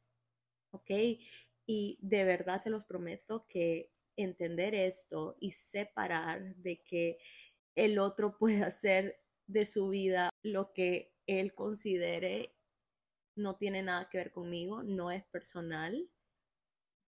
¿Ok? 0.71 0.91
Y 1.67 1.99
de 2.01 2.25
verdad 2.25 2.59
se 2.59 2.71
los 2.71 2.85
prometo 2.85 3.47
que 3.47 3.91
entender 4.17 4.75
esto 4.75 5.37
y 5.41 5.51
separar 5.51 6.57
de 6.57 6.83
que 6.83 7.19
el 7.75 7.99
otro 7.99 8.37
puede 8.39 8.63
hacer 8.63 9.21
de 9.47 9.67
su 9.67 9.89
vida 9.89 10.31
lo 10.43 10.73
que 10.73 11.13
él 11.27 11.55
considere 11.55 12.55
no 13.37 13.57
tiene 13.57 13.83
nada 13.83 14.09
que 14.09 14.19
ver 14.19 14.33
conmigo, 14.33 14.83
no 14.83 15.11
es 15.11 15.25
personal. 15.25 16.09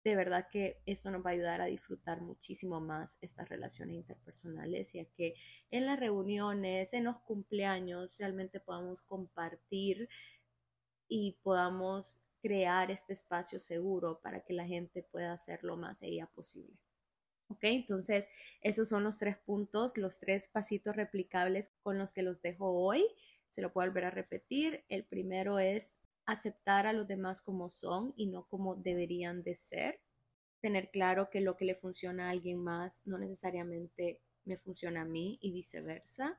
De 0.04 0.16
verdad 0.16 0.48
que 0.52 0.82
esto 0.86 1.12
nos 1.12 1.26
va 1.26 1.30
a 1.30 1.34
ayudar 1.34 1.62
a 1.62 1.66
disfrutar 1.66 2.22
muchísimo 2.22 2.82
más 2.82 3.18
estas 3.22 3.48
relaciones 3.48 3.96
interpersonales 3.96 4.94
y 4.96 5.00
a 5.00 5.06
que 5.06 5.36
en 5.72 5.86
las 5.86 6.00
reuniones, 6.00 6.94
en 6.94 7.06
los 7.06 7.18
cumpleaños, 7.22 8.18
realmente 8.20 8.60
podamos 8.60 9.02
compartir 9.02 10.10
y 11.08 11.38
podamos 11.42 12.20
crear 12.42 12.92
este 12.92 13.14
espacio 13.14 13.60
seguro 13.60 14.20
para 14.22 14.42
que 14.42 14.54
la 14.54 14.66
gente 14.66 15.04
pueda 15.04 15.32
hacer 15.32 15.64
lo 15.64 15.78
más 15.78 16.04
ella 16.04 16.28
posible. 16.28 16.78
¿Ok? 17.48 17.64
Entonces, 17.64 18.28
esos 18.62 18.90
son 18.90 19.04
los 19.06 19.20
tres 19.20 19.38
puntos, 19.38 19.98
los 19.98 20.20
tres 20.20 20.50
pasitos 20.50 20.96
replicables 20.96 21.72
con 21.82 21.98
los 21.98 22.12
que 22.12 22.24
los 22.24 22.42
dejo 22.42 22.72
hoy. 22.72 23.06
Se 23.48 23.62
lo 23.62 23.72
puedo 23.72 23.88
volver 23.88 24.06
a 24.06 24.12
repetir. 24.12 24.84
El 24.90 25.06
primero 25.06 25.60
es 25.60 26.00
aceptar 26.26 26.88
a 26.88 26.94
los 26.94 27.08
demás 27.08 27.42
como 27.42 27.70
son 27.70 28.14
y 28.16 28.28
no 28.28 28.48
como 28.48 28.76
deberían 28.76 29.44
de 29.44 29.56
ser. 29.56 30.00
Tener 30.62 30.90
claro 30.92 31.30
que 31.30 31.42
lo 31.42 31.56
que 31.56 31.66
le 31.66 31.76
funciona 31.76 32.28
a 32.28 32.32
alguien 32.32 32.58
más 32.58 33.02
no 33.06 33.18
necesariamente 33.18 34.22
me 34.46 34.58
funciona 34.58 35.02
a 35.02 35.06
mí 35.06 35.38
y 35.42 35.52
viceversa 35.52 36.38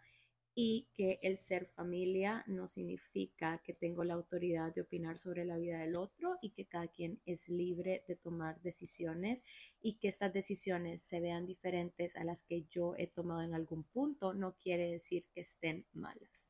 y 0.57 0.87
que 0.95 1.19
el 1.23 1.37
ser 1.37 1.67
familia 1.67 2.45
no 2.47 2.69
significa 2.69 3.61
que 3.65 3.75
tengo 3.75 4.05
la 4.05 4.15
autoridad 4.15 4.73
de 4.73 4.83
opinar 4.83 5.19
sobre 5.19 5.45
la 5.45 5.57
vida 5.57 5.81
del 5.81 5.97
otro 5.97 6.39
y 6.41 6.51
que 6.51 6.67
cada 6.67 6.87
quien 6.87 7.21
es 7.27 7.49
libre 7.49 8.05
de 8.07 8.15
tomar 8.15 8.61
decisiones 8.63 9.43
y 9.83 9.95
que 9.95 10.07
estas 10.07 10.33
decisiones 10.33 11.03
se 11.03 11.19
vean 11.19 11.45
diferentes 11.45 12.15
a 12.15 12.23
las 12.23 12.45
que 12.45 12.65
yo 12.71 12.95
he 12.97 13.09
tomado 13.09 13.43
en 13.43 13.55
algún 13.55 13.83
punto 13.83 14.33
no 14.33 14.55
quiere 14.57 14.91
decir 14.91 15.27
que 15.35 15.41
estén 15.41 15.87
malas. 15.93 16.49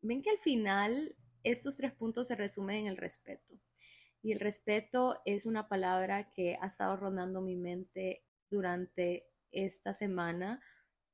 Ven 0.00 0.22
que 0.22 0.30
al 0.30 0.38
final 0.38 1.14
estos 1.44 1.76
tres 1.76 1.92
puntos 1.92 2.28
se 2.28 2.34
resumen 2.34 2.78
en 2.78 2.86
el 2.88 2.96
respeto. 2.96 3.54
Y 4.22 4.32
el 4.32 4.40
respeto 4.40 5.20
es 5.24 5.46
una 5.46 5.68
palabra 5.68 6.30
que 6.30 6.56
ha 6.60 6.66
estado 6.66 6.96
rondando 6.96 7.42
mi 7.42 7.56
mente 7.56 8.24
durante 8.50 9.26
esta 9.52 9.92
semana 9.92 10.62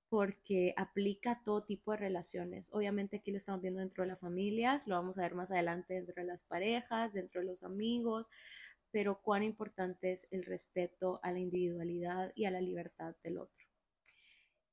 porque 0.08 0.74
aplica 0.76 1.32
a 1.32 1.42
todo 1.42 1.64
tipo 1.64 1.92
de 1.92 1.98
relaciones. 1.98 2.70
Obviamente 2.72 3.18
aquí 3.18 3.30
lo 3.30 3.36
estamos 3.36 3.60
viendo 3.60 3.80
dentro 3.80 4.02
de 4.04 4.10
las 4.10 4.20
familias, 4.20 4.88
lo 4.88 4.96
vamos 4.96 5.18
a 5.18 5.22
ver 5.22 5.34
más 5.34 5.50
adelante 5.50 5.94
dentro 5.94 6.14
de 6.16 6.24
las 6.24 6.42
parejas, 6.42 7.12
dentro 7.12 7.40
de 7.40 7.46
los 7.46 7.62
amigos, 7.62 8.28
pero 8.90 9.20
cuán 9.22 9.44
importante 9.44 10.10
es 10.12 10.26
el 10.32 10.44
respeto 10.44 11.20
a 11.22 11.30
la 11.30 11.38
individualidad 11.38 12.32
y 12.34 12.44
a 12.44 12.50
la 12.50 12.60
libertad 12.60 13.14
del 13.22 13.38
otro. 13.38 13.69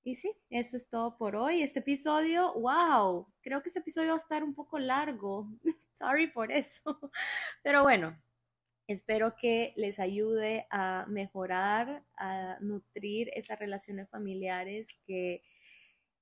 Y 0.07 0.15
sí, 0.15 0.31
eso 0.49 0.77
es 0.77 0.87
todo 0.87 1.17
por 1.17 1.35
hoy. 1.35 1.61
Este 1.61 1.79
episodio, 1.79 2.53
wow, 2.53 3.27
creo 3.41 3.61
que 3.61 3.67
este 3.67 3.81
episodio 3.81 4.11
va 4.11 4.13
a 4.13 4.15
estar 4.15 4.41
un 4.41 4.55
poco 4.55 4.79
largo. 4.79 5.49
Sorry 5.91 6.27
por 6.31 6.49
eso. 6.49 6.97
Pero 7.61 7.83
bueno, 7.83 8.17
Espero 8.87 9.35
que 9.35 9.73
les 9.75 9.99
ayude 9.99 10.65
a 10.69 11.05
mejorar, 11.09 12.05
a 12.15 12.57
nutrir 12.61 13.29
esas 13.33 13.59
relaciones 13.59 14.09
familiares 14.09 14.97
que, 15.05 15.43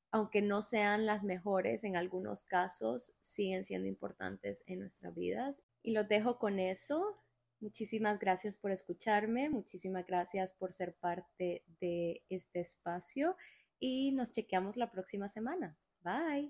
aunque 0.10 0.42
no 0.42 0.64
sean 0.64 1.06
las 1.06 1.24
mejores 1.24 1.84
en 1.84 1.96
algunos 1.96 2.42
casos, 2.42 3.16
siguen 3.22 3.64
siendo 3.64 3.88
importantes 3.88 4.64
en 4.66 4.80
nuestras 4.80 5.14
vidas. 5.14 5.62
Y 5.84 5.92
los 5.92 6.08
dejo 6.08 6.40
con 6.40 6.58
eso. 6.58 7.14
Muchísimas 7.60 8.18
gracias 8.18 8.58
por 8.58 8.72
escucharme, 8.72 9.48
muchísimas 9.48 10.08
gracias 10.08 10.52
por 10.54 10.74
ser 10.74 10.96
parte 10.96 11.64
de 11.80 12.24
este 12.30 12.62
espacio 12.62 13.36
y 13.86 14.12
nos 14.12 14.32
chequeamos 14.32 14.78
la 14.78 14.90
próxima 14.90 15.28
semana. 15.28 15.78
Bye. 16.04 16.50